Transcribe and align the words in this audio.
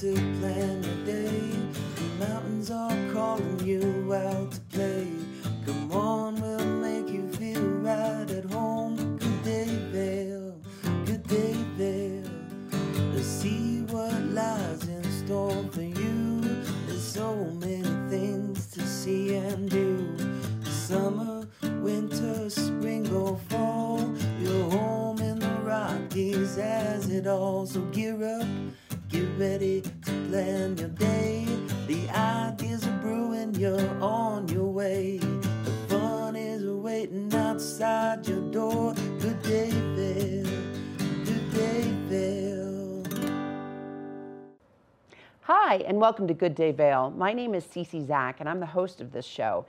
to 0.00 0.14
plan 0.40 0.79
Hi, 45.70 45.76
and 45.86 46.00
welcome 46.00 46.26
to 46.26 46.34
Good 46.34 46.56
Day 46.56 46.72
Vail. 46.72 47.12
My 47.16 47.32
name 47.32 47.54
is 47.54 47.64
Ceci 47.64 48.04
Zak, 48.04 48.40
and 48.40 48.48
I'm 48.48 48.58
the 48.58 48.66
host 48.66 49.00
of 49.00 49.12
this 49.12 49.24
show. 49.24 49.66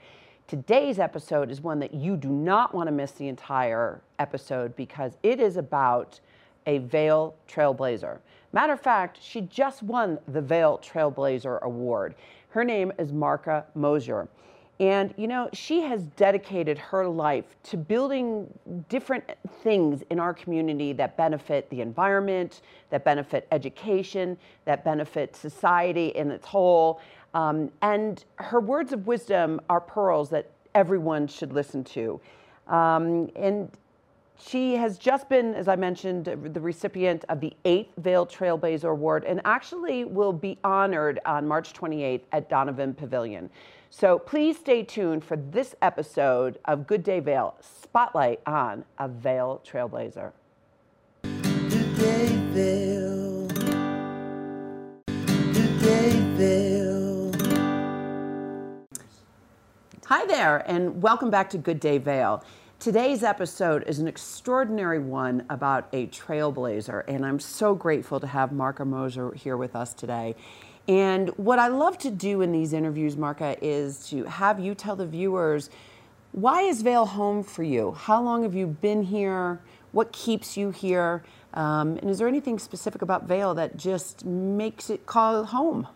Today's 0.48 0.98
episode 0.98 1.48
is 1.48 1.60
one 1.60 1.78
that 1.78 1.94
you 1.94 2.16
do 2.16 2.28
not 2.28 2.74
want 2.74 2.88
to 2.88 2.90
miss 2.90 3.12
the 3.12 3.28
entire 3.28 4.00
episode 4.18 4.74
because 4.74 5.16
it 5.22 5.38
is 5.38 5.58
about 5.58 6.18
a 6.66 6.78
Vail 6.78 7.36
Trailblazer. 7.48 8.18
Matter 8.52 8.72
of 8.72 8.80
fact, 8.80 9.22
she 9.22 9.42
just 9.42 9.84
won 9.84 10.18
the 10.26 10.40
Vail 10.40 10.80
Trailblazer 10.82 11.60
Award. 11.60 12.16
Her 12.48 12.64
name 12.64 12.90
is 12.98 13.12
Marka 13.12 13.62
Moser. 13.76 14.26
And 14.82 15.14
you 15.16 15.28
know, 15.28 15.48
she 15.52 15.82
has 15.82 16.02
dedicated 16.16 16.76
her 16.76 17.06
life 17.06 17.54
to 17.62 17.76
building 17.76 18.52
different 18.88 19.22
things 19.62 20.02
in 20.10 20.18
our 20.18 20.34
community 20.34 20.92
that 20.94 21.16
benefit 21.16 21.70
the 21.70 21.82
environment, 21.82 22.62
that 22.90 23.04
benefit 23.04 23.46
education, 23.52 24.36
that 24.64 24.84
benefit 24.84 25.36
society 25.36 26.08
in 26.08 26.32
its 26.32 26.44
whole. 26.44 27.00
Um, 27.32 27.70
and 27.82 28.24
her 28.40 28.58
words 28.58 28.92
of 28.92 29.06
wisdom 29.06 29.60
are 29.70 29.80
pearls 29.80 30.30
that 30.30 30.50
everyone 30.74 31.28
should 31.28 31.52
listen 31.52 31.84
to. 31.84 32.20
Um, 32.66 33.30
and 33.36 33.70
she 34.36 34.74
has 34.74 34.98
just 34.98 35.28
been, 35.28 35.54
as 35.54 35.68
I 35.68 35.76
mentioned, 35.76 36.24
the 36.24 36.60
recipient 36.60 37.24
of 37.28 37.38
the 37.38 37.52
eighth 37.64 37.92
Vail 37.98 38.26
Trailblazer 38.26 38.90
Award 38.90 39.22
and 39.26 39.40
actually 39.44 40.04
will 40.04 40.32
be 40.32 40.58
honored 40.64 41.20
on 41.24 41.46
March 41.46 41.72
28th 41.72 42.22
at 42.32 42.48
Donovan 42.48 42.94
Pavilion. 42.94 43.48
So 43.94 44.18
please 44.18 44.56
stay 44.56 44.84
tuned 44.84 45.22
for 45.22 45.36
this 45.36 45.74
episode 45.82 46.58
of 46.64 46.86
Good 46.86 47.02
Day 47.02 47.20
Vail 47.20 47.56
Spotlight 47.60 48.40
on 48.46 48.86
a 48.96 49.06
Vail 49.06 49.60
Trailblazer. 49.66 50.32
Good 51.22 51.96
day, 51.98 52.26
Vail. 52.52 53.48
Good 55.52 55.78
day, 55.80 56.20
Vail. 56.38 57.32
Hi 60.06 60.24
there, 60.24 60.64
and 60.66 61.02
welcome 61.02 61.28
back 61.28 61.50
to 61.50 61.58
Good 61.58 61.78
Day 61.78 61.98
Vail. 61.98 62.42
Today's 62.78 63.22
episode 63.22 63.84
is 63.86 63.98
an 63.98 64.08
extraordinary 64.08 65.00
one 65.00 65.44
about 65.50 65.88
a 65.92 66.06
trailblazer, 66.06 67.04
and 67.06 67.26
I'm 67.26 67.38
so 67.38 67.74
grateful 67.74 68.20
to 68.20 68.26
have 68.26 68.52
Marka 68.52 68.86
Moser 68.86 69.32
here 69.34 69.58
with 69.58 69.76
us 69.76 69.92
today. 69.92 70.34
And 70.88 71.28
what 71.30 71.58
I 71.58 71.68
love 71.68 71.96
to 71.98 72.10
do 72.10 72.42
in 72.42 72.52
these 72.52 72.72
interviews, 72.72 73.16
Marka, 73.16 73.56
is 73.62 74.08
to 74.08 74.24
have 74.24 74.58
you 74.58 74.74
tell 74.74 74.96
the 74.96 75.06
viewers 75.06 75.70
why 76.32 76.62
is 76.62 76.80
Vail 76.80 77.04
home 77.04 77.44
for 77.44 77.62
you? 77.62 77.92
How 77.92 78.22
long 78.22 78.42
have 78.42 78.54
you 78.54 78.66
been 78.66 79.02
here? 79.02 79.60
What 79.92 80.12
keeps 80.12 80.56
you 80.56 80.70
here? 80.70 81.22
Um, 81.52 81.98
and 81.98 82.08
is 82.08 82.18
there 82.18 82.26
anything 82.26 82.58
specific 82.58 83.02
about 83.02 83.24
Vail 83.24 83.54
that 83.54 83.76
just 83.76 84.24
makes 84.24 84.88
it 84.88 85.04
call 85.04 85.44
home? 85.44 85.86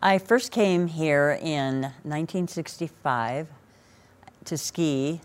I 0.00 0.18
first 0.18 0.52
came 0.52 0.86
here 0.86 1.38
in 1.42 1.82
1965 2.04 3.48
to 4.44 4.58
ski 4.58 5.22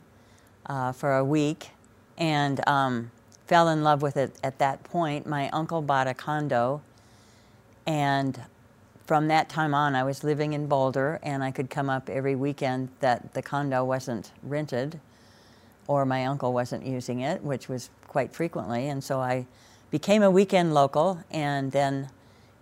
uh, 0.65 0.93
for 0.93 1.17
a 1.17 1.23
week 1.23 1.71
and 2.17 2.65
um, 2.67 3.11
fell 3.45 3.67
in 3.67 3.83
love 3.83 4.01
with 4.01 4.15
it 4.17 4.35
at 4.43 4.59
that 4.59 4.83
point. 4.83 5.27
My 5.27 5.49
uncle 5.49 5.81
bought 5.81 6.07
a 6.07 6.13
condo, 6.13 6.81
and 7.85 8.41
from 9.05 9.27
that 9.27 9.49
time 9.49 9.73
on, 9.73 9.95
I 9.95 10.03
was 10.03 10.23
living 10.23 10.53
in 10.53 10.67
Boulder, 10.67 11.19
and 11.23 11.43
I 11.43 11.51
could 11.51 11.69
come 11.69 11.89
up 11.89 12.09
every 12.09 12.35
weekend 12.35 12.89
that 13.01 13.33
the 13.33 13.41
condo 13.41 13.83
wasn't 13.83 14.31
rented 14.41 14.99
or 15.87 16.05
my 16.05 16.25
uncle 16.25 16.53
wasn't 16.53 16.85
using 16.85 17.19
it, 17.19 17.43
which 17.43 17.67
was 17.67 17.89
quite 18.07 18.33
frequently. 18.33 18.87
And 18.87 19.03
so 19.03 19.19
I 19.19 19.45
became 19.91 20.23
a 20.23 20.31
weekend 20.31 20.73
local, 20.73 21.19
and 21.29 21.71
then 21.71 22.09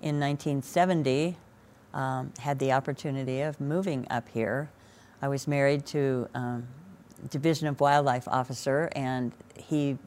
in 0.01 0.19
1970, 0.19 1.37
um, 1.93 2.33
had 2.39 2.57
the 2.57 2.71
opportunity 2.71 3.41
of 3.41 3.59
moving 3.61 4.07
up 4.09 4.27
here. 4.29 4.69
I 5.21 5.27
was 5.27 5.47
married 5.47 5.85
to 5.87 6.27
um, 6.33 6.67
Division 7.29 7.67
of 7.67 7.79
Wildlife 7.79 8.27
officer, 8.27 8.89
and 8.93 9.31
he 9.55 9.97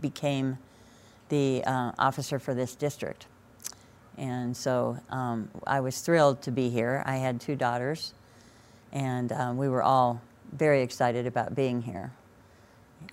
became 0.00 0.58
the 1.28 1.62
uh, 1.64 1.92
officer 1.98 2.38
for 2.38 2.54
this 2.54 2.74
district. 2.74 3.26
And 4.16 4.56
so 4.56 4.98
um, 5.10 5.48
I 5.66 5.80
was 5.80 6.00
thrilled 6.00 6.42
to 6.42 6.50
be 6.50 6.70
here. 6.70 7.02
I 7.06 7.16
had 7.16 7.40
two 7.40 7.56
daughters, 7.56 8.14
and 8.92 9.32
um, 9.32 9.56
we 9.56 9.68
were 9.68 9.82
all 9.82 10.20
very 10.52 10.82
excited 10.82 11.26
about 11.26 11.54
being 11.54 11.82
here. 11.82 12.12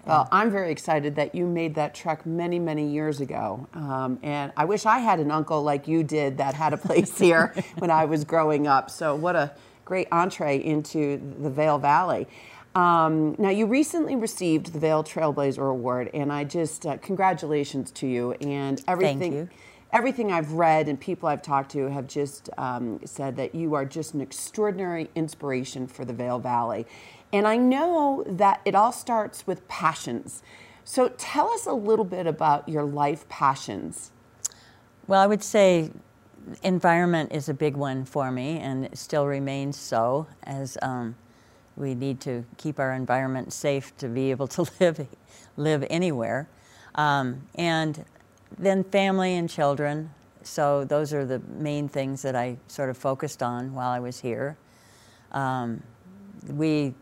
Well, 0.05 0.27
I'm 0.31 0.49
very 0.49 0.71
excited 0.71 1.15
that 1.15 1.35
you 1.35 1.45
made 1.45 1.75
that 1.75 1.93
trek 1.93 2.25
many, 2.25 2.59
many 2.59 2.87
years 2.87 3.21
ago. 3.21 3.67
Um, 3.73 4.19
and 4.23 4.51
I 4.57 4.65
wish 4.65 4.85
I 4.85 4.99
had 4.99 5.19
an 5.19 5.31
uncle 5.31 5.61
like 5.61 5.87
you 5.87 6.03
did 6.03 6.37
that 6.37 6.53
had 6.53 6.73
a 6.73 6.77
place 6.77 7.17
here 7.19 7.53
when 7.77 7.91
I 7.91 8.05
was 8.05 8.23
growing 8.23 8.67
up. 8.67 8.89
So, 8.89 9.15
what 9.15 9.35
a 9.35 9.51
great 9.85 10.07
entree 10.11 10.57
into 10.63 11.17
the 11.39 11.49
Vail 11.49 11.77
Valley. 11.77 12.27
Um, 12.73 13.35
now, 13.37 13.49
you 13.49 13.65
recently 13.65 14.15
received 14.15 14.73
the 14.73 14.79
Vail 14.79 15.03
Trailblazer 15.03 15.69
Award, 15.69 16.09
and 16.13 16.31
I 16.31 16.45
just, 16.45 16.85
uh, 16.85 16.97
congratulations 16.97 17.91
to 17.91 18.07
you 18.07 18.31
and 18.33 18.81
everything. 18.87 19.33
you. 19.33 19.49
Everything 19.93 20.31
I've 20.31 20.53
read 20.53 20.87
and 20.87 20.99
people 20.99 21.27
I've 21.27 21.41
talked 21.41 21.71
to 21.71 21.89
have 21.89 22.07
just 22.07 22.49
um, 22.57 23.01
said 23.05 23.35
that 23.37 23.53
you 23.53 23.73
are 23.73 23.85
just 23.85 24.13
an 24.13 24.21
extraordinary 24.21 25.09
inspiration 25.15 25.87
for 25.87 26.05
the 26.05 26.13
Vail 26.13 26.39
Valley. 26.39 26.85
And 27.33 27.47
I 27.47 27.57
know 27.57 28.23
that 28.27 28.61
it 28.65 28.75
all 28.75 28.91
starts 28.91 29.45
with 29.45 29.67
passions. 29.67 30.43
So 30.83 31.09
tell 31.09 31.49
us 31.49 31.65
a 31.65 31.73
little 31.73 32.05
bit 32.05 32.27
about 32.27 32.67
your 32.67 32.83
life 32.83 33.27
passions. 33.29 34.11
Well, 35.07 35.21
I 35.21 35.27
would 35.27 35.43
say 35.43 35.91
environment 36.63 37.31
is 37.31 37.49
a 37.49 37.53
big 37.53 37.75
one 37.75 38.05
for 38.05 38.31
me, 38.31 38.59
and 38.59 38.85
it 38.85 38.97
still 38.97 39.25
remains 39.25 39.77
so, 39.77 40.27
as 40.43 40.77
um, 40.81 41.15
we 41.75 41.95
need 41.95 42.19
to 42.21 42.45
keep 42.57 42.79
our 42.79 42.93
environment 42.93 43.53
safe 43.53 43.95
to 43.97 44.07
be 44.07 44.31
able 44.31 44.47
to 44.47 44.65
live 44.79 45.07
live 45.57 45.85
anywhere. 45.89 46.47
Um, 46.95 47.47
and 47.55 48.05
then 48.57 48.83
family 48.83 49.35
and 49.35 49.49
children. 49.49 50.11
So 50.43 50.85
those 50.85 51.13
are 51.13 51.25
the 51.25 51.39
main 51.57 51.87
things 51.87 52.21
that 52.23 52.35
I 52.35 52.57
sort 52.67 52.89
of 52.89 52.97
focused 52.97 53.43
on 53.43 53.73
while 53.73 53.91
I 53.91 53.99
was 53.99 54.19
here. 54.19 54.57
Um, 55.31 55.83
we, 56.47 56.93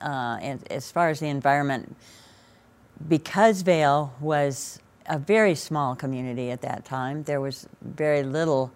uh, 0.00 0.38
and 0.40 0.70
as 0.70 0.90
far 0.92 1.08
as 1.08 1.20
the 1.20 1.28
environment, 1.28 1.96
because 3.08 3.62
Vail 3.62 4.14
was 4.20 4.78
a 5.06 5.18
very 5.18 5.54
small 5.54 5.94
community 5.94 6.50
at 6.50 6.62
that 6.62 6.84
time, 6.84 7.22
there 7.24 7.40
was 7.40 7.68
very 7.82 8.22
little 8.22 8.72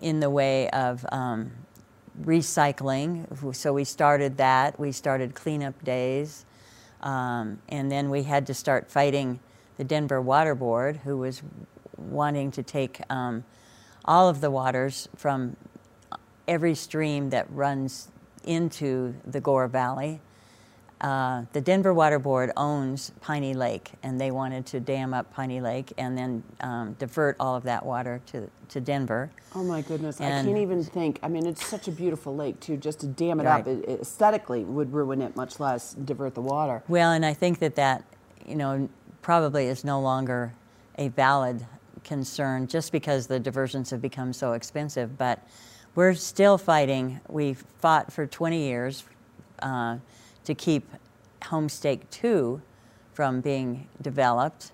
in 0.00 0.20
the 0.20 0.30
way 0.30 0.70
of 0.70 1.04
um, 1.12 1.50
recycling. 2.22 3.54
So 3.54 3.72
we 3.72 3.84
started 3.84 4.36
that. 4.38 4.78
We 4.78 4.92
started 4.92 5.34
cleanup 5.34 5.82
days. 5.84 6.44
Um, 7.02 7.58
and 7.68 7.90
then 7.90 8.10
we 8.10 8.22
had 8.22 8.46
to 8.48 8.54
start 8.54 8.90
fighting 8.90 9.40
the 9.80 9.84
Denver 9.84 10.20
Water 10.20 10.54
Board, 10.54 10.98
who 11.04 11.16
was 11.16 11.42
wanting 11.96 12.50
to 12.50 12.62
take 12.62 13.00
um, 13.08 13.44
all 14.04 14.28
of 14.28 14.42
the 14.42 14.50
waters 14.50 15.08
from 15.16 15.56
every 16.46 16.74
stream 16.74 17.30
that 17.30 17.50
runs 17.50 18.08
into 18.44 19.14
the 19.26 19.40
Gore 19.40 19.68
Valley. 19.68 20.20
Uh, 21.00 21.44
the 21.54 21.62
Denver 21.62 21.94
Water 21.94 22.18
Board 22.18 22.52
owns 22.58 23.12
Piney 23.22 23.54
Lake, 23.54 23.92
and 24.02 24.20
they 24.20 24.30
wanted 24.30 24.66
to 24.66 24.80
dam 24.80 25.14
up 25.14 25.32
Piney 25.32 25.62
Lake 25.62 25.94
and 25.96 26.18
then 26.18 26.42
um, 26.60 26.94
divert 26.98 27.36
all 27.40 27.56
of 27.56 27.62
that 27.62 27.86
water 27.86 28.20
to, 28.26 28.50
to 28.68 28.82
Denver. 28.82 29.30
Oh 29.54 29.64
my 29.64 29.80
goodness, 29.80 30.20
I 30.20 30.24
can't 30.28 30.58
even 30.58 30.84
think. 30.84 31.20
I 31.22 31.28
mean, 31.28 31.46
it's 31.46 31.64
such 31.64 31.88
a 31.88 31.90
beautiful 31.90 32.36
lake 32.36 32.60
too. 32.60 32.76
Just 32.76 33.00
to 33.00 33.06
dam 33.06 33.40
it 33.40 33.44
Right. 33.44 33.60
up, 33.62 33.66
it, 33.66 33.82
it 33.88 34.00
aesthetically 34.02 34.62
would 34.62 34.92
ruin 34.92 35.22
it, 35.22 35.36
much 35.36 35.58
less 35.58 35.94
divert 35.94 36.34
the 36.34 36.42
water. 36.42 36.82
Well, 36.86 37.12
and 37.12 37.24
I 37.24 37.32
think 37.32 37.60
that 37.60 37.76
that, 37.76 38.04
you 38.46 38.56
know, 38.56 38.90
probably 39.22 39.66
is 39.66 39.84
no 39.84 40.00
longer 40.00 40.54
a 40.96 41.08
valid 41.08 41.66
concern 42.04 42.66
just 42.66 42.92
because 42.92 43.26
the 43.26 43.38
diversions 43.38 43.90
have 43.90 44.00
become 44.00 44.32
so 44.32 44.52
expensive. 44.52 45.16
But 45.18 45.46
we're 45.94 46.14
still 46.14 46.58
fighting. 46.58 47.20
We 47.28 47.54
fought 47.54 48.12
for 48.12 48.26
20 48.26 48.58
years 48.58 49.04
uh, 49.62 49.98
to 50.44 50.54
keep 50.54 50.88
Homestake 51.42 52.02
2 52.10 52.60
from 53.12 53.40
being 53.40 53.88
developed. 54.00 54.72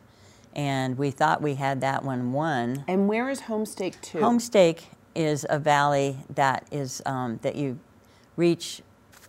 And 0.55 0.97
we 0.97 1.11
thought 1.11 1.43
we 1.43 1.55
had 1.55 1.81
that 1.83 2.05
one 2.05 2.33
won. 2.33 2.85
And 2.89 3.09
where 3.09 3.29
is 3.29 3.43
Homestake 3.43 4.01
2? 4.01 4.19
Homestake 4.19 4.85
is 5.15 5.47
a 5.51 5.59
valley 5.59 6.17
that 6.35 6.67
is 6.71 7.03
um, 7.07 7.39
that 7.43 7.57
you 7.57 7.79
reach. 8.37 8.83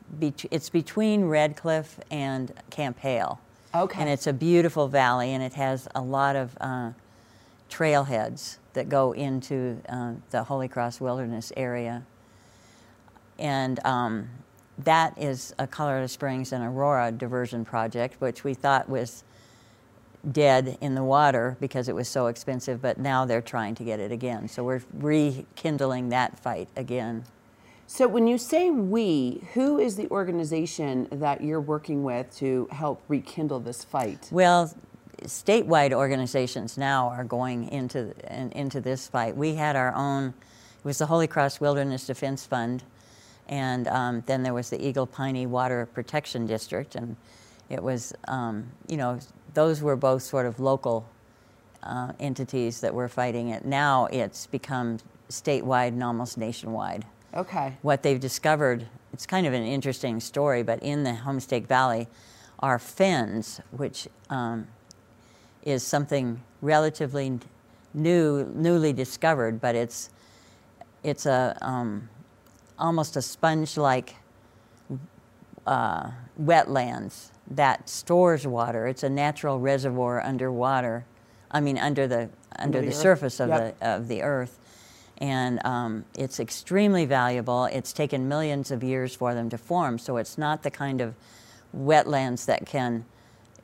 Bet- 0.09 0.45
it's 0.51 0.69
between 0.69 1.25
Red 1.25 1.57
Cliff 1.57 1.99
and 2.09 2.53
Camp 2.69 2.99
Hale. 2.99 3.41
Okay. 3.77 4.01
And 4.01 4.09
it's 4.09 4.25
a 4.25 4.33
beautiful 4.33 4.87
valley, 4.87 5.33
and 5.33 5.43
it 5.43 5.53
has 5.53 5.87
a 5.93 6.01
lot 6.01 6.35
of 6.35 6.57
uh, 6.59 6.91
trailheads 7.69 8.57
that 8.73 8.89
go 8.89 9.11
into 9.11 9.79
uh, 9.87 10.13
the 10.31 10.43
Holy 10.43 10.67
Cross 10.67 10.99
Wilderness 10.99 11.53
area. 11.55 12.03
And 13.37 13.79
um, 13.85 14.29
that 14.79 15.15
is 15.15 15.53
a 15.59 15.67
Colorado 15.67 16.07
Springs 16.07 16.51
and 16.51 16.63
Aurora 16.63 17.11
diversion 17.11 17.65
project, 17.65 18.19
which 18.19 18.43
we 18.43 18.55
thought 18.55 18.89
was 18.89 19.23
dead 20.31 20.77
in 20.81 20.95
the 20.95 21.03
water 21.03 21.55
because 21.59 21.87
it 21.87 21.93
was 21.93 22.07
so 22.07 22.27
expensive, 22.27 22.81
but 22.81 22.97
now 22.97 23.25
they're 23.25 23.41
trying 23.41 23.75
to 23.75 23.83
get 23.83 23.99
it 23.99 24.11
again. 24.11 24.47
So 24.47 24.63
we're 24.63 24.81
rekindling 24.93 26.09
that 26.09 26.39
fight 26.39 26.67
again. 26.75 27.25
So 27.89 28.05
when 28.05 28.27
you 28.27 28.37
say 28.37 28.69
we, 28.69 29.41
who 29.53 29.79
is 29.79 29.95
the 29.95 30.09
organization 30.09 31.07
that 31.09 31.41
you're 31.41 31.61
working 31.61 32.03
with 32.03 32.35
to 32.35 32.67
help 32.69 33.01
rekindle 33.07 33.61
this 33.61 33.85
fight? 33.85 34.27
Well, 34.29 34.73
statewide 35.23 35.93
organizations 35.93 36.77
now 36.77 37.07
are 37.07 37.23
going 37.23 37.69
into 37.69 38.13
in, 38.29 38.51
into 38.51 38.81
this 38.81 39.07
fight. 39.07 39.37
We 39.37 39.55
had 39.55 39.77
our 39.77 39.95
own. 39.95 40.33
It 40.79 40.83
was 40.83 40.97
the 40.97 41.05
Holy 41.05 41.27
Cross 41.27 41.61
Wilderness 41.61 42.05
Defense 42.05 42.45
Fund, 42.45 42.83
and 43.47 43.87
um, 43.87 44.21
then 44.25 44.43
there 44.43 44.53
was 44.53 44.69
the 44.69 44.85
Eagle 44.85 45.07
Piney 45.07 45.45
Water 45.45 45.87
Protection 45.93 46.45
District, 46.45 46.93
and 46.95 47.15
it 47.69 47.81
was 47.81 48.13
um, 48.27 48.69
you 48.89 48.97
know 48.97 49.17
those 49.53 49.81
were 49.81 49.95
both 49.95 50.23
sort 50.23 50.45
of 50.45 50.59
local 50.59 51.07
uh, 51.83 52.11
entities 52.19 52.81
that 52.81 52.93
were 52.93 53.07
fighting 53.07 53.47
it. 53.47 53.63
Now 53.63 54.07
it's 54.07 54.45
become 54.45 54.97
statewide 55.29 55.89
and 55.89 56.03
almost 56.03 56.37
nationwide. 56.37 57.05
Okay. 57.37 57.77
What 57.83 58.01
they've 58.01 58.19
discovered, 58.19 58.87
it's 59.13 59.27
kind 59.27 59.45
of 59.45 59.53
an 59.53 59.63
interesting 59.63 60.19
story, 60.19 60.63
but 60.63 60.81
in 60.81 61.03
the 61.03 61.11
Homestake 61.11 61.67
Valley 61.67 62.07
are 62.59 62.79
fens, 62.79 63.61
which 63.69 64.07
um, 64.31 64.67
is 65.63 65.83
something 65.83 66.41
relatively 66.61 67.39
new, 67.93 68.51
newly 68.55 68.91
discovered, 68.91 69.61
but 69.61 69.75
it's 69.75 70.09
it's 71.03 71.27
a 71.27 71.55
um, 71.61 72.09
almost 72.79 73.15
a 73.15 73.21
sponge-like 73.21 74.15
uh, 75.67 76.09
wetlands 76.41 77.29
that 77.51 77.87
stores 77.87 78.47
water. 78.47 78.87
It's 78.87 79.03
a 79.03 79.09
natural 79.09 79.59
reservoir 79.59 80.21
underwater. 80.21 81.05
I 81.51 81.61
mean, 81.61 81.77
under 81.77 82.07
the 82.07 82.29
under, 82.57 82.79
Under 82.79 82.81
the, 82.81 82.87
the 82.87 82.93
surface 82.93 83.39
of 83.39 83.49
Yep. 83.49 83.79
the 83.79 83.87
of 83.87 84.07
the 84.07 84.23
earth, 84.23 84.57
and 85.17 85.65
um, 85.65 86.05
it's 86.17 86.39
extremely 86.39 87.05
valuable. 87.05 87.65
It's 87.65 87.93
taken 87.93 88.27
millions 88.27 88.71
of 88.71 88.83
years 88.83 89.15
for 89.15 89.33
them 89.33 89.49
to 89.49 89.57
form, 89.57 89.97
so 89.99 90.17
it's 90.17 90.37
not 90.37 90.63
the 90.63 90.71
kind 90.71 91.01
of 91.01 91.15
wetlands 91.75 92.45
that 92.45 92.65
can 92.65 93.05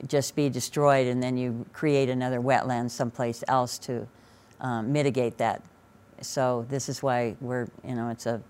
just 0.07 0.35
be 0.35 0.49
destroyed 0.49 1.07
and 1.07 1.23
then 1.23 1.37
you 1.37 1.65
create 1.71 2.09
another 2.09 2.39
wetland 2.39 2.91
someplace 2.91 3.43
else 3.47 3.77
to 3.77 4.05
um, 4.59 4.91
mitigate 4.91 5.37
that. 5.37 5.61
So 6.21 6.65
this 6.69 6.89
is 6.89 7.01
why 7.01 7.35
we're, 7.41 7.67
you 7.87 7.95
know, 7.95 8.09
it's 8.09 8.25
a, 8.25 8.41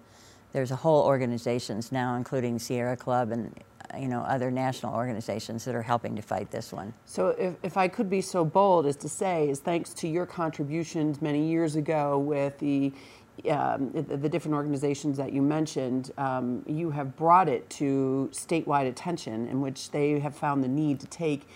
there's 0.51 0.71
a 0.71 0.75
whole 0.75 1.03
organizations 1.03 1.91
now, 1.91 2.15
including 2.15 2.59
Sierra 2.59 2.95
Club 2.95 3.31
and, 3.31 3.53
you 3.97 4.07
know, 4.07 4.21
other 4.21 4.51
national 4.51 4.93
organizations 4.95 5.65
that 5.65 5.75
are 5.75 5.81
helping 5.81 6.15
to 6.15 6.21
fight 6.21 6.51
this 6.51 6.71
one. 6.71 6.93
So 7.05 7.29
if, 7.29 7.55
if 7.63 7.77
I 7.77 7.87
could 7.87 8.09
be 8.09 8.21
so 8.21 8.43
bold 8.45 8.85
as 8.85 8.95
to 8.97 9.09
say, 9.09 9.49
is 9.49 9.59
thanks 9.59 9.93
to 9.95 10.07
your 10.07 10.25
contributions 10.25 11.21
many 11.21 11.47
years 11.47 11.75
ago 11.75 12.17
with 12.17 12.57
the 12.59 12.93
um, 13.49 13.89
the, 13.91 14.01
the 14.17 14.29
different 14.29 14.53
organizations 14.53 15.17
that 15.17 15.33
you 15.33 15.41
mentioned, 15.41 16.11
um, 16.19 16.63
you 16.67 16.91
have 16.91 17.15
brought 17.15 17.49
it 17.49 17.67
to 17.71 18.29
statewide 18.31 18.87
attention, 18.87 19.47
in 19.47 19.59
which 19.59 19.89
they 19.89 20.19
have 20.19 20.35
found 20.35 20.63
the 20.63 20.67
need 20.67 20.99
to 20.99 21.07
take 21.07 21.47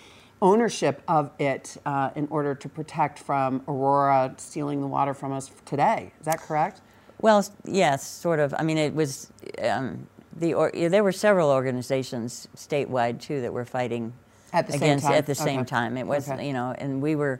ownership 0.41 1.01
of 1.07 1.31
it 1.39 1.77
uh, 1.85 2.09
in 2.15 2.27
order 2.29 2.55
to 2.55 2.69
protect 2.69 3.19
from 3.19 3.61
Aurora 3.67 4.33
stealing 4.37 4.81
the 4.81 4.87
water 4.87 5.13
from 5.13 5.31
us 5.31 5.51
today. 5.65 6.11
Is 6.19 6.25
that 6.25 6.39
correct? 6.39 6.81
Well, 7.21 7.45
yes, 7.65 8.05
sort 8.05 8.39
of. 8.39 8.53
I 8.57 8.63
mean, 8.63 8.77
it 8.77 8.93
was 8.93 9.31
um, 9.63 10.07
the 10.39 10.53
or, 10.53 10.71
there 10.71 11.03
were 11.03 11.11
several 11.11 11.49
organizations 11.49 12.47
statewide 12.55 13.19
too 13.21 13.41
that 13.41 13.51
were 13.53 13.65
fighting 13.65 14.13
At 14.53 14.67
the 14.67 14.73
same 14.73 14.81
against 14.81 15.05
time? 15.05 15.13
at 15.15 15.25
the 15.25 15.35
same 15.35 15.65
time. 15.65 15.97
It 15.97 16.07
was 16.07 16.29
Okay. 16.29 16.47
you 16.47 16.53
know, 16.53 16.73
and 16.77 17.01
we 17.01 17.15
were, 17.15 17.39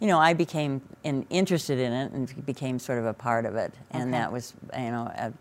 you 0.00 0.06
know, 0.06 0.18
I 0.18 0.32
became 0.34 0.80
in, 1.04 1.26
interested 1.30 1.78
in 1.78 1.92
it 1.92 2.12
and 2.12 2.46
became 2.46 2.78
sort 2.78 2.98
of 2.98 3.06
a 3.06 3.14
part 3.14 3.44
of 3.46 3.56
it, 3.56 3.72
and 3.90 4.04
Okay. 4.04 4.10
that 4.12 4.32
was 4.32 4.54
you 4.76 4.90
know, 4.90 5.10
a, 5.16 5.32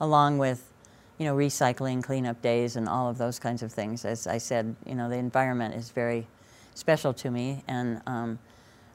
along 0.00 0.38
with. 0.38 0.72
You 1.18 1.24
know, 1.24 1.34
recycling, 1.34 2.02
cleanup 2.02 2.42
days, 2.42 2.76
and 2.76 2.86
all 2.90 3.08
of 3.08 3.16
those 3.16 3.38
kinds 3.38 3.62
of 3.62 3.72
things. 3.72 4.04
As 4.04 4.26
I 4.26 4.36
said, 4.36 4.76
you 4.84 4.94
know, 4.94 5.08
the 5.08 5.16
environment 5.16 5.74
is 5.74 5.88
very 5.88 6.26
special 6.74 7.14
to 7.14 7.30
me, 7.30 7.64
and 7.66 8.02
um, 8.06 8.38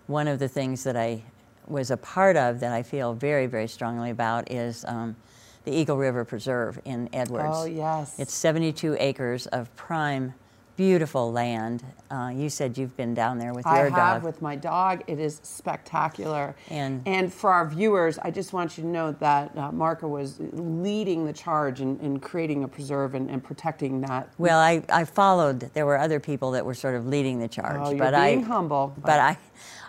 one 0.05 0.27
of 0.27 0.37
the 0.37 0.47
things 0.47 0.83
that 0.83 0.95
I 0.95 1.23
was 1.67 1.89
a 1.89 1.97
part 1.97 2.37
of 2.37 2.59
that 2.59 2.73
I 2.73 2.83
feel 2.83 3.15
very, 3.15 3.47
very 3.47 3.67
strongly 3.67 4.11
about 4.11 4.51
is 4.51 4.85
um, 4.85 5.15
the 5.63 5.71
Eagle 5.71 5.97
River 5.97 6.25
Preserve 6.25 6.79
in 6.85 7.09
Edwards. 7.13 7.47
Oh, 7.51 7.65
yes. 7.65 8.17
It's 8.19 8.33
72 8.33 8.97
acres 8.99 9.45
of 9.47 9.73
prime, 9.75 10.33
beautiful 10.75 11.31
land. 11.31 11.83
Uh, 12.09 12.31
you 12.33 12.49
said 12.49 12.77
you've 12.77 12.97
been 12.97 13.13
down 13.13 13.37
there 13.37 13.53
with 13.53 13.67
I 13.67 13.81
your 13.81 13.89
dog. 13.91 13.99
I 13.99 14.13
have 14.13 14.23
with 14.23 14.41
my 14.41 14.55
dog. 14.55 15.03
It 15.05 15.19
is 15.19 15.39
spectacular. 15.43 16.55
And- 16.69 17.31
for 17.31 17.51
our 17.51 17.67
viewers, 17.69 18.17
I 18.17 18.31
just 18.31 18.53
want 18.53 18.77
you 18.77 18.83
to 18.83 18.89
know 18.89 19.11
that 19.13 19.51
uh, 19.55 19.69
Marka 19.71 20.09
was 20.09 20.37
leading 20.39 21.25
the 21.25 21.33
charge 21.33 21.81
in, 21.81 21.99
in 21.99 22.19
creating 22.19 22.63
a 22.63 22.67
preserve 22.67 23.13
and, 23.13 23.29
and 23.29 23.43
protecting 23.43 24.01
that. 24.01 24.33
well, 24.39 24.59
I, 24.59 24.83
I 24.89 25.05
followed. 25.05 25.69
There 25.73 25.85
were 25.85 25.97
other 25.99 26.19
people 26.19 26.51
that 26.51 26.65
were 26.65 26.73
sort 26.73 26.95
of 26.95 27.05
leading 27.05 27.39
the 27.39 27.47
charge, 27.47 27.79
Oh, 27.79 27.89
you're 27.91 27.99
but 27.99 28.11
being 28.19 28.43
I, 28.43 28.47
humble. 28.47 28.95
But 28.97 29.19
I, 29.19 29.37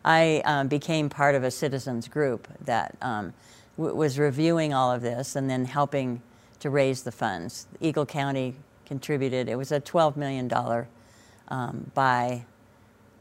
I 0.05 0.43
um, 0.45 0.69
became 0.69 1.09
part 1.09 1.35
of 1.35 1.45
a 1.45 1.51
citizens 1.51 2.09
group 2.09 2.47
that 2.67 2.97
um, 3.01 3.33
was 3.77 4.19
reviewing 4.19 4.75
all 4.75 4.93
of 4.93 5.03
this 5.03 5.37
and 5.37 5.49
then 5.49 5.65
helping 5.65 6.23
to 6.61 6.71
raise 6.71 7.03
the 7.03 7.13
funds. 7.13 7.67
Eagle 7.81 8.07
County 8.07 8.55
contributed. 8.87 9.49
It 9.49 9.57
was 9.57 9.73
a 9.73 9.81
$12 9.81 10.17
million 10.17 10.51
um, 11.49 11.91
buy 11.95 12.45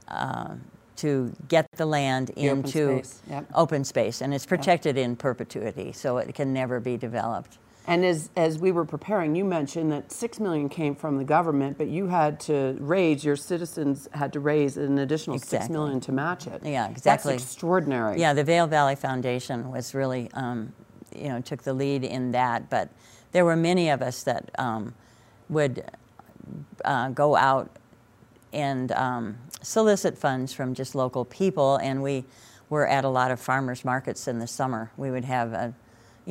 um, 0.08 0.62
to 0.98 1.34
get 1.48 1.65
the 1.77 1.86
land 1.86 2.27
The 2.27 2.50
open 2.50 2.65
into 2.65 2.98
space, 3.03 3.22
yep. 3.29 3.46
open 3.55 3.84
space, 3.84 4.22
and 4.22 4.34
it's 4.34 4.46
protected 4.46 4.98
in 4.98 5.15
perpetuity, 5.15 5.91
so 5.93 6.17
it 6.17 6.36
can 6.36 6.53
never 6.53 6.79
be 6.79 6.98
developed. 6.98 7.58
And 7.88 8.05
as, 8.05 8.29
as 8.35 8.59
we 8.59 8.71
were 8.71 8.85
preparing, 8.85 9.35
you 9.35 9.43
mentioned 9.43 9.91
that 9.91 10.11
six 10.11 10.39
million 10.39 10.69
came 10.69 10.95
from 10.95 11.17
the 11.17 11.23
government, 11.23 11.77
but 11.77 11.88
you 11.88 12.07
had 12.07 12.39
to 12.41 12.77
raise, 12.79 13.23
your 13.25 13.35
citizens 13.35 14.07
had 14.13 14.31
to 14.33 14.39
raise 14.39 14.77
an 14.77 15.00
additional 15.00 15.39
six 15.39 15.53
Exactly. 15.53 15.73
million 15.73 16.00
to 16.01 16.11
match 16.11 16.45
it. 16.45 16.61
Yeah, 16.63 16.89
exactly. 16.89 17.33
That's 17.33 17.43
extraordinary. 17.43 18.19
Yeah, 18.19 18.33
the 18.33 18.43
Vail 18.43 18.67
Valley 18.67 18.95
Foundation 18.95 19.71
was 19.71 19.95
really, 19.95 20.29
um, 20.33 20.73
you 21.15 21.29
know, 21.29 21.41
took 21.41 21.63
the 21.63 21.73
lead 21.73 22.03
in 22.03 22.31
that. 22.33 22.69
But 22.69 22.89
there 23.31 23.45
were 23.45 23.55
many 23.55 23.89
of 23.89 24.01
us 24.03 24.23
that 24.23 24.51
um, 24.59 24.93
would 25.50 25.83
uh, 26.85 27.09
go 27.09 27.35
out 27.35 27.71
and 28.53 28.91
um, 28.91 29.38
solicit 29.61 30.17
funds 30.17 30.53
from 30.53 30.75
just 30.75 30.93
local 30.93 31.25
people, 31.25 31.77
and 31.77 32.03
we 32.03 32.25
were 32.69 32.88
at 32.88 33.03
a 33.05 33.09
lot 33.09 33.31
of 33.31 33.39
farmers 33.39 33.83
markets 33.83 34.27
in 34.27 34.39
the 34.39 34.47
summer. 34.47 34.91
We 34.97 35.09
would 35.09 35.25
have 35.25 35.53
a, 35.53 35.73